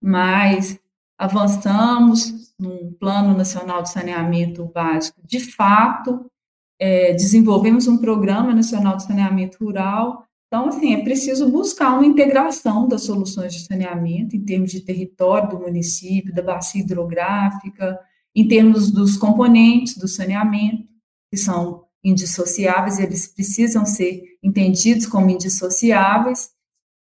mas 0.00 0.78
avançamos 1.18 2.54
num 2.58 2.92
Plano 2.92 3.36
Nacional 3.36 3.82
de 3.82 3.90
Saneamento 3.90 4.64
Básico, 4.64 5.20
de 5.24 5.40
fato, 5.40 6.30
é, 6.78 7.12
desenvolvemos 7.12 7.88
um 7.88 7.98
Programa 7.98 8.54
Nacional 8.54 8.96
de 8.96 9.04
Saneamento 9.04 9.64
Rural. 9.64 10.25
Então, 10.46 10.68
assim, 10.68 10.94
é 10.94 11.02
preciso 11.02 11.50
buscar 11.50 11.94
uma 11.94 12.06
integração 12.06 12.86
das 12.86 13.02
soluções 13.02 13.52
de 13.52 13.64
saneamento 13.66 14.36
em 14.36 14.44
termos 14.44 14.70
de 14.70 14.80
território 14.80 15.50
do 15.50 15.60
município, 15.60 16.34
da 16.34 16.42
bacia 16.42 16.82
hidrográfica, 16.82 17.98
em 18.34 18.46
termos 18.46 18.90
dos 18.90 19.16
componentes 19.16 19.96
do 19.96 20.06
saneamento, 20.06 20.86
que 21.30 21.36
são 21.36 21.84
indissociáveis, 22.04 23.00
eles 23.00 23.26
precisam 23.26 23.84
ser 23.84 24.22
entendidos 24.42 25.06
como 25.06 25.30
indissociáveis, 25.30 26.50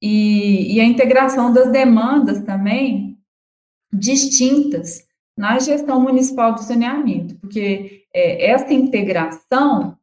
e, 0.02 0.76
e 0.76 0.80
a 0.80 0.86
integração 0.86 1.52
das 1.52 1.72
demandas 1.72 2.44
também 2.44 3.18
distintas 3.92 5.06
na 5.36 5.60
gestão 5.60 6.00
municipal 6.00 6.54
do 6.54 6.62
saneamento, 6.62 7.36
porque 7.40 8.06
é, 8.14 8.52
essa 8.52 8.74
integração 8.74 9.97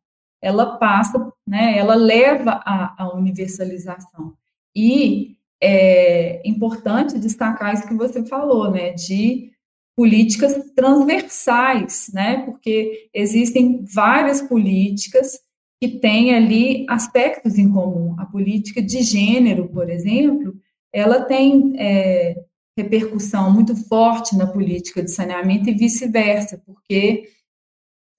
ela 0.44 0.76
passa, 0.76 1.32
né, 1.48 1.78
ela 1.78 1.94
leva 1.94 2.60
à, 2.66 3.10
universalização. 3.14 4.34
E 4.76 5.38
é 5.58 6.46
importante 6.46 7.18
destacar 7.18 7.72
isso 7.72 7.88
que 7.88 7.94
você 7.94 8.22
falou, 8.26 8.70
né, 8.70 8.92
de 8.92 9.50
políticas 9.96 10.54
transversais, 10.76 12.10
né? 12.12 12.44
Porque 12.44 13.08
existem 13.14 13.84
várias 13.86 14.42
políticas 14.42 15.40
que 15.80 15.88
têm 15.88 16.34
ali 16.34 16.84
aspectos 16.90 17.56
em 17.56 17.70
comum. 17.72 18.14
A 18.18 18.26
política 18.26 18.82
de 18.82 19.02
gênero, 19.02 19.68
por 19.68 19.88
exemplo, 19.88 20.54
ela 20.92 21.24
tem 21.24 21.74
é, 21.78 22.36
repercussão 22.76 23.50
muito 23.50 23.74
forte 23.88 24.36
na 24.36 24.46
política 24.46 25.02
de 25.02 25.10
saneamento 25.10 25.70
e 25.70 25.74
vice-versa, 25.74 26.60
porque 26.66 27.30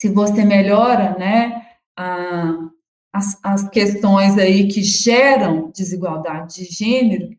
se 0.01 0.09
você 0.09 0.43
melhora, 0.43 1.17
né, 1.19 1.64
a, 1.97 2.69
as, 3.13 3.39
as 3.43 3.69
questões 3.69 4.37
aí 4.37 4.67
que 4.67 4.83
geram 4.83 5.71
desigualdade 5.71 6.55
de 6.55 6.65
gênero, 6.65 7.29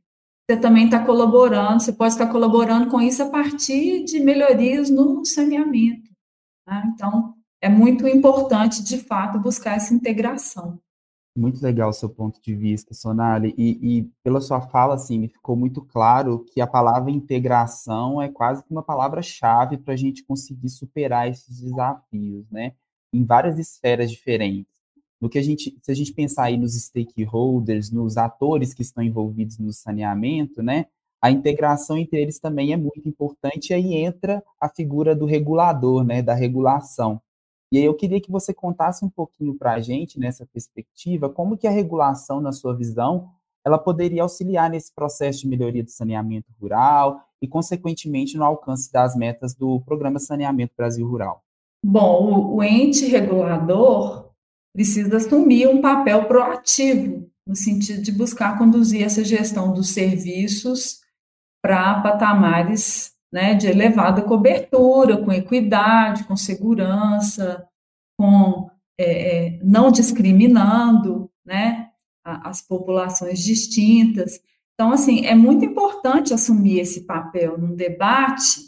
você 0.49 0.57
também 0.57 0.85
está 0.85 1.05
colaborando, 1.05 1.83
você 1.83 1.93
pode 1.93 2.13
estar 2.13 2.29
colaborando 2.29 2.89
com 2.89 3.01
isso 3.01 3.23
a 3.23 3.29
partir 3.29 4.05
de 4.05 4.21
melhorias 4.21 4.89
no 4.89 5.25
saneamento. 5.25 6.11
Né? 6.67 6.93
Então, 6.95 7.35
é 7.61 7.69
muito 7.69 8.07
importante, 8.07 8.83
de 8.83 8.99
fato, 8.99 9.41
buscar 9.41 9.77
essa 9.77 9.93
integração. 9.93 10.79
Muito 11.37 11.61
legal 11.63 11.91
o 11.91 11.93
seu 11.93 12.09
ponto 12.09 12.41
de 12.41 12.55
vista, 12.55 12.95
Sonali, 12.95 13.55
e, 13.59 13.99
e, 13.99 14.11
pela 14.23 14.41
sua 14.41 14.61
fala, 14.61 14.95
assim, 14.95 15.19
me 15.19 15.29
ficou 15.29 15.55
muito 15.55 15.83
claro 15.83 16.45
que 16.45 16.61
a 16.61 16.67
palavra 16.67 17.11
integração 17.11 18.23
é 18.23 18.29
quase 18.29 18.63
que 18.65 18.71
uma 18.71 18.83
palavra-chave 18.83 19.77
para 19.77 19.93
a 19.93 19.97
gente 19.97 20.25
conseguir 20.25 20.71
superar 20.71 21.29
esses 21.29 21.61
desafios, 21.61 22.49
né? 22.51 22.73
Em 23.17 23.25
várias 23.25 23.59
esferas 23.59 24.11
diferentes 24.11 24.77
no 25.21 25.29
que 25.29 25.39
a 25.39 25.43
gente, 25.43 25.77
se 25.81 25.91
a 25.91 25.95
gente 25.95 26.13
pensar 26.13 26.45
aí 26.45 26.57
nos 26.57 26.75
stakeholders, 26.75 27.91
nos 27.91 28.17
atores 28.17 28.75
que 28.75 28.83
estão 28.83 29.03
envolvidos 29.03 29.59
no 29.59 29.73
saneamento, 29.73 30.63
né, 30.63 30.87
a 31.21 31.31
integração 31.31 31.97
entre 31.97 32.21
eles 32.21 32.39
também 32.39 32.73
é 32.73 32.77
muito 32.77 33.09
importante, 33.09 33.71
e 33.71 33.75
aí 33.75 33.95
entra 33.95 34.43
a 34.61 34.69
figura 34.69 35.17
do 35.17 35.25
regulador, 35.25 36.05
né, 36.05 36.23
da 36.23 36.35
regulação. 36.35 37.21
E 37.73 37.79
aí 37.79 37.85
eu 37.85 37.95
queria 37.95 38.21
que 38.21 38.31
você 38.31 38.55
contasse 38.55 39.05
um 39.05 39.09
pouquinho 39.09 39.55
para 39.57 39.73
a 39.73 39.81
gente, 39.81 40.21
nessa 40.21 40.47
perspectiva, 40.47 41.29
como 41.29 41.57
que 41.57 41.67
a 41.67 41.71
regulação, 41.71 42.41
na 42.41 42.53
sua 42.53 42.77
visão, 42.77 43.29
ela 43.65 43.79
poderia 43.79 44.23
auxiliar 44.23 44.71
nesse 44.71 44.95
processo 44.95 45.41
de 45.41 45.49
melhoria 45.49 45.83
do 45.83 45.91
saneamento 45.91 46.53
rural 46.61 47.21
e, 47.43 47.49
consequentemente, 47.49 48.37
no 48.37 48.45
alcance 48.45 48.93
das 48.93 49.17
metas 49.17 49.55
do 49.55 49.81
Programa 49.81 50.21
Saneamento 50.21 50.75
Brasil 50.77 51.05
Rural. 51.09 51.46
Bom, 51.89 52.25
o, 52.25 52.57
o 52.57 52.65
ente 52.65 53.07
regulador, 53.07 54.33
precisa 54.75 55.19
assumir 55.19 55.69
um 55.69 55.81
papel 55.81 56.25
proativo, 56.25 57.31
no 57.47 57.55
sentido 57.55 58.03
de 58.03 58.11
buscar 58.11 58.59
conduzir 58.59 59.05
essa 59.05 59.25
gestão 59.25 59.73
dos 59.73 59.91
serviços 59.91 61.01
para 61.63 62.01
patamares 62.01 63.13
né, 63.33 63.55
de 63.55 63.69
elevada 63.69 64.21
cobertura, 64.21 65.25
com 65.25 65.33
equidade, 65.33 66.25
com 66.25 66.37
segurança, 66.37 67.65
com 68.19 68.69
é, 68.99 69.47
é 69.47 69.61
não 69.63 69.93
discriminando 69.93 71.31
né, 71.45 71.91
as 72.25 72.61
populações 72.61 73.39
distintas. 73.39 74.41
Então, 74.75 74.91
assim, 74.91 75.25
é 75.25 75.37
muito 75.37 75.65
importante 75.65 76.35
assumir 76.35 76.81
esse 76.81 77.07
papel 77.07 77.57
num 77.57 77.77
debate 77.77 78.61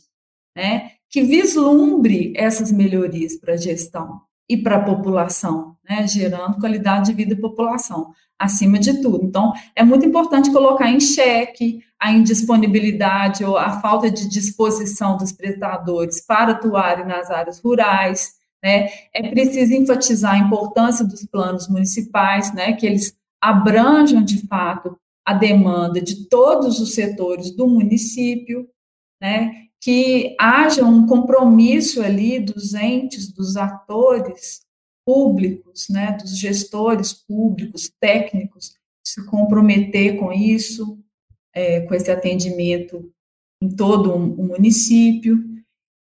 né, 0.57 0.93
que 1.11 1.23
vislumbre 1.23 2.33
essas 2.37 2.71
melhorias 2.71 3.37
para 3.37 3.55
a 3.55 3.57
gestão 3.57 4.21
e 4.49 4.57
para 4.57 4.77
a 4.77 4.85
população, 4.85 5.77
né, 5.88 6.07
gerando 6.07 6.59
qualidade 6.59 7.07
de 7.07 7.14
vida 7.14 7.35
da 7.35 7.40
população, 7.40 8.12
acima 8.38 8.79
de 8.79 9.03
tudo. 9.03 9.25
Então, 9.25 9.53
é 9.75 9.83
muito 9.83 10.07
importante 10.07 10.53
colocar 10.53 10.90
em 10.90 11.01
xeque 11.01 11.81
a 11.99 12.12
indisponibilidade 12.12 13.44
ou 13.44 13.57
a 13.57 13.81
falta 13.81 14.11
de 14.11 14.29
disposição 14.29 15.16
dos 15.16 15.33
prestadores 15.33 16.25
para 16.25 16.53
atuarem 16.53 17.05
nas 17.05 17.31
áreas 17.31 17.59
rurais, 17.59 18.35
né? 18.62 18.88
É 19.12 19.29
preciso 19.29 19.75
enfatizar 19.75 20.35
a 20.35 20.38
importância 20.38 21.05
dos 21.05 21.25
planos 21.27 21.68
municipais, 21.68 22.55
né? 22.55 22.73
Que 22.73 22.87
eles 22.87 23.16
abranjam 23.40 24.23
de 24.23 24.47
fato 24.47 24.97
a 25.25 25.33
demanda 25.35 26.01
de 26.01 26.29
todos 26.29 26.81
os 26.81 26.94
setores 26.94 27.55
do 27.55 27.66
município, 27.66 28.68
né? 29.21 29.68
Que 29.81 30.35
haja 30.38 30.85
um 30.85 31.07
compromisso 31.07 32.03
ali 32.03 32.41
dos 32.41 32.75
entes, 32.75 33.33
dos 33.33 33.57
atores 33.57 34.61
públicos, 35.07 35.87
né? 35.88 36.17
Dos 36.21 36.38
gestores 36.38 37.12
públicos, 37.12 37.91
técnicos, 38.01 38.75
se 39.07 39.25
comprometer 39.27 40.19
com 40.19 40.33
isso, 40.33 40.99
é, 41.55 41.81
com 41.83 41.95
esse 41.95 42.11
atendimento 42.11 43.11
em 43.62 43.69
todo 43.69 44.14
o 44.14 44.43
município. 44.43 45.43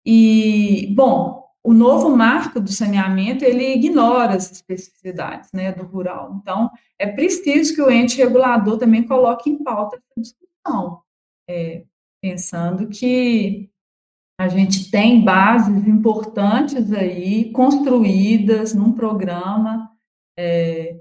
E, 0.04 0.92
bom, 0.94 1.40
o 1.62 1.74
novo 1.74 2.14
marco 2.16 2.60
do 2.60 2.72
saneamento, 2.72 3.44
ele 3.44 3.74
ignora 3.74 4.34
as 4.34 4.50
especificidades 4.50 5.50
né, 5.52 5.72
do 5.72 5.84
rural. 5.84 6.38
Então, 6.40 6.70
é 6.98 7.06
preciso 7.06 7.74
que 7.74 7.82
o 7.82 7.90
ente 7.90 8.16
regulador 8.16 8.78
também 8.78 9.06
coloque 9.06 9.50
em 9.50 9.62
pauta 9.62 9.96
essa 9.96 10.20
discussão, 10.20 11.02
é, 11.48 11.84
pensando 12.22 12.88
que 12.88 13.70
a 14.40 14.48
gente 14.48 14.90
tem 14.90 15.22
bases 15.22 15.86
importantes 15.86 16.92
aí, 16.92 17.52
construídas 17.52 18.72
num 18.72 18.92
programa 18.92 19.90
é, 20.38 20.98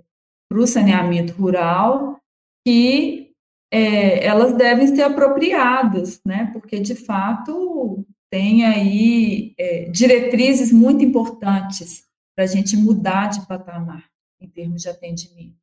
para 0.50 0.60
o 0.60 0.68
saneamento 0.68 1.34
rural, 1.34 2.20
que 2.66 3.32
é, 3.72 4.26
elas 4.26 4.58
devem 4.58 4.88
ser 4.88 5.04
apropriadas, 5.04 6.20
né, 6.26 6.50
porque, 6.52 6.80
de 6.80 6.96
fato, 6.96 8.06
tem 8.30 8.66
aí 8.66 9.54
é, 9.58 9.90
diretrizes 9.90 10.72
muito 10.72 11.04
importantes 11.04 12.06
para 12.36 12.44
a 12.44 12.48
gente 12.48 12.76
mudar 12.76 13.28
de 13.28 13.46
patamar 13.48 14.10
em 14.42 14.50
termos 14.50 14.82
de 14.82 14.90
atendimento. 14.90 15.58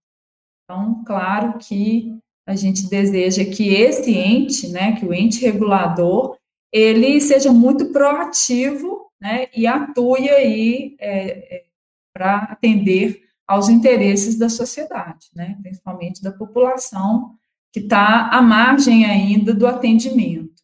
Então, 0.64 1.04
claro 1.04 1.58
que 1.58 2.18
a 2.46 2.54
gente 2.54 2.88
deseja 2.88 3.44
que 3.44 3.74
esse 3.74 4.12
ente, 4.12 4.68
né, 4.68 4.92
que 4.92 5.04
o 5.04 5.12
ente 5.12 5.44
regulador, 5.44 6.36
ele 6.72 7.20
seja 7.20 7.52
muito 7.52 7.90
proativo, 7.92 9.10
né, 9.20 9.46
e 9.54 9.66
atue 9.66 10.28
aí 10.28 10.96
é, 11.00 11.56
é, 11.56 11.64
para 12.14 12.38
atender 12.44 13.22
aos 13.46 13.68
interesses 13.68 14.38
da 14.38 14.48
sociedade, 14.48 15.26
né, 15.34 15.56
principalmente 15.60 16.22
da 16.22 16.30
população 16.30 17.32
que 17.72 17.80
está 17.80 18.28
à 18.30 18.40
margem 18.40 19.04
ainda 19.04 19.52
do 19.52 19.66
atendimento. 19.66 20.54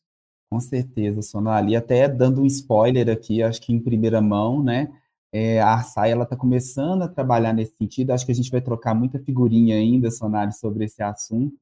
Com 0.51 0.61
certeza, 0.61 1.23
Sonali. 1.23 1.75
Até 1.75 2.09
dando 2.09 2.43
um 2.43 2.47
spoiler 2.47 3.09
aqui, 3.09 3.43
acho 3.43 3.61
que 3.61 3.73
em 3.73 3.81
primeira 3.81 4.21
mão, 4.21 4.63
né? 4.63 4.93
É, 5.33 5.61
a 5.63 5.73
Arsai, 5.73 6.13
ela 6.13 6.25
está 6.25 6.37
começando 6.37 7.03
a 7.03 7.09
trabalhar 7.09 7.55
nesse 7.55 7.75
sentido. 7.75 8.11
Acho 8.11 8.27
que 8.27 8.33
a 8.33 8.35
gente 8.35 8.51
vai 8.51 8.61
trocar 8.61 8.95
muita 8.95 9.19
figurinha 9.19 9.77
ainda, 9.77 10.11
Sonali, 10.11 10.53
sobre 10.53 10.85
esse 10.85 11.03
assunto. 11.03 11.57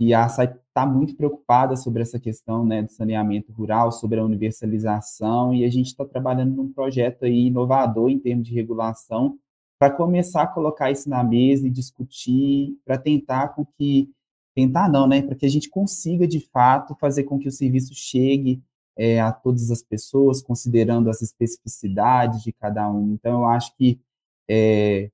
E 0.00 0.14
a 0.14 0.22
Arsai 0.22 0.46
está 0.46 0.86
muito 0.86 1.14
preocupada 1.14 1.76
sobre 1.76 2.00
essa 2.00 2.18
questão 2.18 2.64
né, 2.64 2.82
do 2.82 2.90
saneamento 2.90 3.52
rural, 3.52 3.92
sobre 3.92 4.18
a 4.18 4.24
universalização, 4.24 5.54
e 5.54 5.62
a 5.62 5.68
gente 5.68 5.88
está 5.88 6.06
trabalhando 6.06 6.54
num 6.54 6.72
projeto 6.72 7.26
aí 7.26 7.48
inovador 7.48 8.08
em 8.08 8.18
termos 8.18 8.48
de 8.48 8.54
regulação, 8.54 9.38
para 9.78 9.90
começar 9.90 10.42
a 10.42 10.46
colocar 10.46 10.90
isso 10.90 11.08
na 11.08 11.22
mesa 11.22 11.66
e 11.66 11.70
discutir, 11.70 12.78
para 12.82 12.96
tentar 12.96 13.48
com 13.48 13.64
que 13.64 14.10
tentar 14.54 14.88
não, 14.88 15.06
né, 15.06 15.20
para 15.20 15.34
que 15.34 15.44
a 15.44 15.50
gente 15.50 15.68
consiga 15.68 16.26
de 16.26 16.40
fato 16.40 16.96
fazer 16.98 17.24
com 17.24 17.38
que 17.38 17.48
o 17.48 17.52
serviço 17.52 17.94
chegue 17.94 18.62
é, 18.96 19.20
a 19.20 19.30
todas 19.30 19.70
as 19.70 19.82
pessoas, 19.82 20.42
considerando 20.42 21.10
as 21.10 21.20
especificidades 21.20 22.42
de 22.42 22.52
cada 22.52 22.90
um. 22.90 23.12
Então, 23.12 23.40
eu 23.40 23.46
acho 23.46 23.76
que 23.76 24.00
é, 24.48 25.10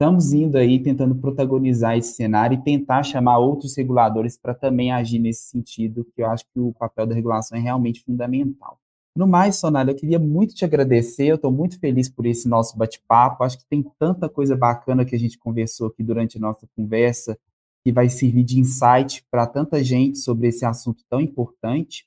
estamos 0.00 0.32
indo 0.32 0.56
aí 0.56 0.78
tentando 0.78 1.12
protagonizar 1.16 1.98
esse 1.98 2.14
cenário 2.14 2.54
e 2.54 2.62
tentar 2.62 3.02
chamar 3.02 3.38
outros 3.38 3.76
reguladores 3.76 4.38
para 4.38 4.54
também 4.54 4.92
agir 4.92 5.18
nesse 5.18 5.50
sentido, 5.50 6.06
que 6.14 6.22
eu 6.22 6.30
acho 6.30 6.44
que 6.54 6.60
o 6.60 6.72
papel 6.72 7.04
da 7.04 7.16
regulação 7.16 7.58
é 7.58 7.60
realmente 7.60 8.04
fundamental. 8.04 8.78
No 9.16 9.26
mais, 9.26 9.56
Sonali, 9.56 9.90
eu 9.90 9.96
queria 9.96 10.20
muito 10.20 10.54
te 10.54 10.64
agradecer, 10.64 11.26
eu 11.26 11.34
estou 11.34 11.50
muito 11.50 11.80
feliz 11.80 12.08
por 12.08 12.26
esse 12.26 12.48
nosso 12.48 12.78
bate-papo, 12.78 13.42
acho 13.42 13.58
que 13.58 13.66
tem 13.68 13.84
tanta 13.98 14.28
coisa 14.28 14.56
bacana 14.56 15.04
que 15.04 15.16
a 15.16 15.18
gente 15.18 15.36
conversou 15.36 15.88
aqui 15.88 16.04
durante 16.04 16.36
a 16.38 16.40
nossa 16.40 16.68
conversa, 16.76 17.36
que 17.82 17.90
vai 17.90 18.08
servir 18.08 18.44
de 18.44 18.60
insight 18.60 19.24
para 19.28 19.48
tanta 19.48 19.82
gente 19.82 20.18
sobre 20.18 20.46
esse 20.46 20.64
assunto 20.64 21.02
tão 21.10 21.20
importante. 21.20 22.06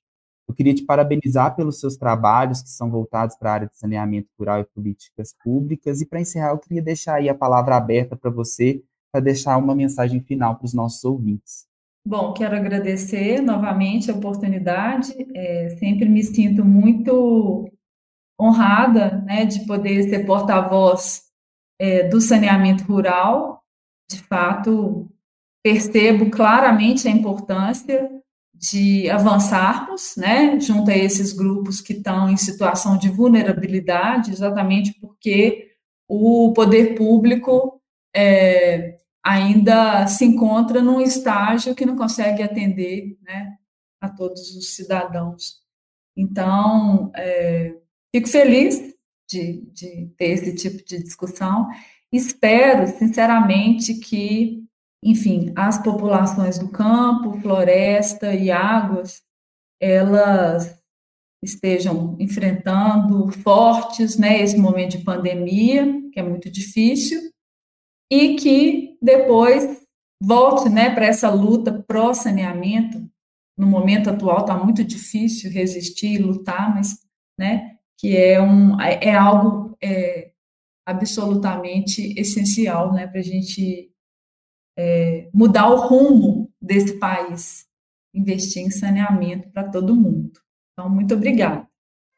Eu 0.51 0.55
queria 0.55 0.75
te 0.75 0.83
parabenizar 0.83 1.55
pelos 1.55 1.79
seus 1.79 1.95
trabalhos 1.95 2.61
que 2.61 2.69
são 2.69 2.91
voltados 2.91 3.37
para 3.37 3.49
a 3.49 3.53
área 3.53 3.67
de 3.67 3.77
saneamento 3.77 4.27
rural 4.37 4.59
e 4.59 4.65
políticas 4.65 5.33
públicas. 5.41 6.01
E 6.01 6.05
para 6.05 6.19
encerrar, 6.19 6.49
eu 6.49 6.57
queria 6.57 6.81
deixar 6.81 7.15
aí 7.15 7.29
a 7.29 7.33
palavra 7.33 7.77
aberta 7.77 8.17
para 8.17 8.29
você, 8.29 8.83
para 9.13 9.21
deixar 9.21 9.55
uma 9.55 9.73
mensagem 9.73 10.19
final 10.19 10.57
para 10.57 10.65
os 10.65 10.73
nossos 10.73 11.01
ouvintes. 11.05 11.65
Bom, 12.05 12.33
quero 12.33 12.53
agradecer 12.53 13.41
novamente 13.41 14.11
a 14.11 14.13
oportunidade. 14.13 15.15
É, 15.33 15.69
sempre 15.79 16.09
me 16.09 16.21
sinto 16.21 16.65
muito 16.65 17.71
honrada 18.37 19.21
né, 19.21 19.45
de 19.45 19.65
poder 19.65 20.03
ser 20.03 20.25
porta-voz 20.25 21.29
é, 21.79 22.09
do 22.09 22.19
saneamento 22.19 22.83
rural. 22.83 23.63
De 24.11 24.21
fato, 24.21 25.09
percebo 25.63 26.29
claramente 26.29 27.07
a 27.07 27.11
importância 27.11 28.20
de 28.61 29.09
avançarmos, 29.09 30.15
né, 30.15 30.59
junto 30.59 30.91
a 30.91 30.95
esses 30.95 31.33
grupos 31.33 31.81
que 31.81 31.93
estão 31.93 32.29
em 32.29 32.37
situação 32.37 32.95
de 32.95 33.09
vulnerabilidade, 33.09 34.31
exatamente 34.31 34.93
porque 35.01 35.71
o 36.07 36.53
poder 36.53 36.93
público 36.95 37.81
é, 38.15 38.99
ainda 39.23 40.05
se 40.05 40.25
encontra 40.25 40.79
num 40.79 41.01
estágio 41.01 41.73
que 41.73 41.85
não 41.85 41.95
consegue 41.95 42.43
atender, 42.43 43.17
né, 43.23 43.57
a 43.99 44.07
todos 44.09 44.55
os 44.55 44.75
cidadãos. 44.75 45.61
Então, 46.15 47.11
é, 47.15 47.75
fico 48.13 48.29
feliz 48.29 48.93
de, 49.27 49.65
de 49.73 50.13
ter 50.17 50.31
esse 50.31 50.53
tipo 50.55 50.85
de 50.85 51.01
discussão. 51.01 51.67
Espero, 52.11 52.87
sinceramente, 52.99 53.95
que 53.95 54.60
enfim, 55.03 55.51
as 55.55 55.81
populações 55.81 56.59
do 56.59 56.69
campo, 56.69 57.39
floresta 57.41 58.33
e 58.33 58.51
águas, 58.51 59.21
elas 59.81 60.79
estejam 61.43 62.15
enfrentando 62.19 63.31
fortes, 63.41 64.17
né, 64.17 64.41
esse 64.41 64.57
momento 64.57 64.97
de 64.97 65.03
pandemia, 65.03 66.01
que 66.11 66.19
é 66.19 66.23
muito 66.23 66.51
difícil, 66.51 67.19
e 68.11 68.35
que 68.35 68.97
depois 69.01 69.81
volte, 70.21 70.69
né, 70.69 70.93
para 70.93 71.07
essa 71.07 71.29
luta 71.31 71.83
pró-saneamento. 71.87 73.03
No 73.57 73.65
momento 73.65 74.09
atual 74.09 74.41
está 74.41 74.55
muito 74.55 74.83
difícil 74.83 75.51
resistir 75.51 76.13
e 76.13 76.17
lutar, 76.19 76.73
mas, 76.75 76.99
né, 77.39 77.77
que 77.97 78.15
é 78.15 78.39
um 78.41 78.79
é 78.79 79.13
algo 79.15 79.75
é, 79.81 80.31
absolutamente 80.85 82.13
essencial, 82.19 82.93
né, 82.93 83.07
para 83.07 83.19
a 83.19 83.23
gente 83.23 83.90
é, 84.77 85.29
mudar 85.33 85.69
o 85.69 85.87
rumo 85.87 86.49
desse 86.61 86.93
país, 86.93 87.65
investir 88.13 88.63
em 88.63 88.71
saneamento 88.71 89.49
para 89.49 89.69
todo 89.69 89.95
mundo. 89.95 90.31
Então, 90.73 90.89
muito 90.89 91.13
obrigada. 91.13 91.67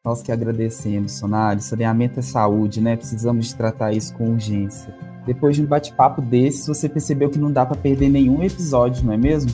Nós 0.05 0.21
que 0.21 0.31
agradecemos, 0.31 1.13
Sonari. 1.13 1.61
Saneamento 1.61 2.19
é 2.19 2.23
saúde, 2.23 2.81
né? 2.81 2.97
Precisamos 2.97 3.53
tratar 3.53 3.93
isso 3.93 4.13
com 4.15 4.31
urgência. 4.31 4.93
Depois 5.25 5.55
de 5.55 5.63
um 5.63 5.65
bate-papo 5.65 6.21
desses, 6.21 6.67
você 6.67 6.89
percebeu 6.89 7.29
que 7.29 7.39
não 7.39 7.51
dá 7.51 7.65
para 7.65 7.79
perder 7.79 8.09
nenhum 8.09 8.43
episódio, 8.43 9.05
não 9.05 9.13
é 9.13 9.17
mesmo? 9.17 9.51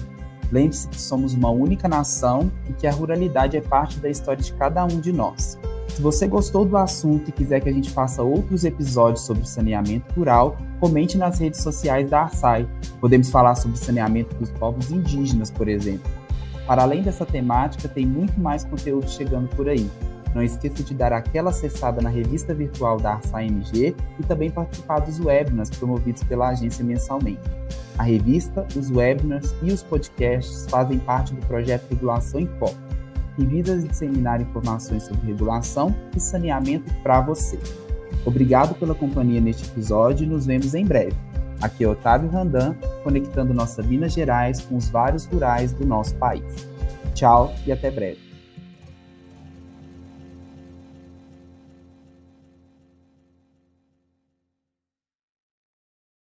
Lembre-se 0.51 0.87
que 0.87 0.99
somos 0.99 1.33
uma 1.33 1.49
única 1.49 1.87
nação 1.87 2.51
e 2.67 2.73
que 2.73 2.87
a 2.87 2.91
ruralidade 2.91 3.55
é 3.55 3.61
parte 3.61 3.99
da 3.99 4.09
história 4.09 4.41
de 4.41 4.53
cada 4.53 4.83
um 4.83 4.99
de 4.99 5.11
nós. 5.11 5.57
Se 5.87 6.01
você 6.01 6.27
gostou 6.27 6.65
do 6.65 6.77
assunto 6.77 7.29
e 7.29 7.31
quiser 7.31 7.59
que 7.59 7.67
a 7.67 7.73
gente 7.73 7.89
faça 7.89 8.23
outros 8.23 8.63
episódios 8.63 9.25
sobre 9.25 9.45
saneamento 9.45 10.13
rural, 10.13 10.57
comente 10.79 11.17
nas 11.17 11.39
redes 11.39 11.61
sociais 11.61 12.09
da 12.09 12.21
Arsai. 12.21 12.67
Podemos 13.01 13.29
falar 13.29 13.55
sobre 13.55 13.77
saneamento 13.77 14.33
dos 14.35 14.49
povos 14.51 14.91
indígenas, 14.91 15.51
por 15.51 15.67
exemplo. 15.67 16.09
Para 16.65 16.83
além 16.83 17.01
dessa 17.01 17.25
temática, 17.25 17.89
tem 17.89 18.05
muito 18.05 18.39
mais 18.39 18.63
conteúdo 18.63 19.09
chegando 19.09 19.49
por 19.49 19.67
aí. 19.67 19.89
Não 20.33 20.43
esqueça 20.43 20.83
de 20.83 20.93
dar 20.93 21.11
aquela 21.11 21.49
acessada 21.49 22.01
na 22.01 22.09
revista 22.09 22.53
virtual 22.53 22.97
da 22.97 23.13
Arsai 23.13 23.47
MG 23.47 23.95
e 24.19 24.23
também 24.23 24.51
participar 24.51 24.99
dos 24.99 25.19
webinars 25.19 25.69
promovidos 25.69 26.23
pela 26.23 26.49
agência 26.49 26.83
mensalmente. 26.85 27.41
A 27.97 28.03
revista, 28.03 28.65
os 28.75 28.91
webinars 28.91 29.53
e 29.61 29.71
os 29.71 29.83
podcasts 29.83 30.67
fazem 30.69 30.99
parte 30.99 31.33
do 31.33 31.45
projeto 31.47 31.89
Regulação 31.89 32.39
em 32.39 32.47
Foco 32.59 32.77
que 33.39 33.45
visa 33.45 33.77
disseminar 33.77 34.41
informações 34.41 35.03
sobre 35.03 35.27
regulação 35.27 35.95
e 36.15 36.19
saneamento 36.19 36.93
para 37.01 37.21
você. 37.21 37.57
Obrigado 38.25 38.75
pela 38.75 38.93
companhia 38.93 39.39
neste 39.39 39.65
episódio 39.65 40.25
e 40.25 40.27
nos 40.27 40.45
vemos 40.45 40.75
em 40.75 40.85
breve. 40.85 41.15
Aqui 41.61 41.85
é 41.85 41.87
Otávio 41.87 42.29
Randan, 42.29 42.75
conectando 43.01 43.53
nossa 43.53 43.81
Minas 43.81 44.11
Gerais 44.11 44.61
com 44.61 44.75
os 44.75 44.89
vários 44.89 45.25
rurais 45.25 45.71
do 45.71 45.85
nosso 45.85 46.15
país. 46.15 46.43
Tchau 47.13 47.53
e 47.65 47.71
até 47.71 47.89
breve. 47.89 48.28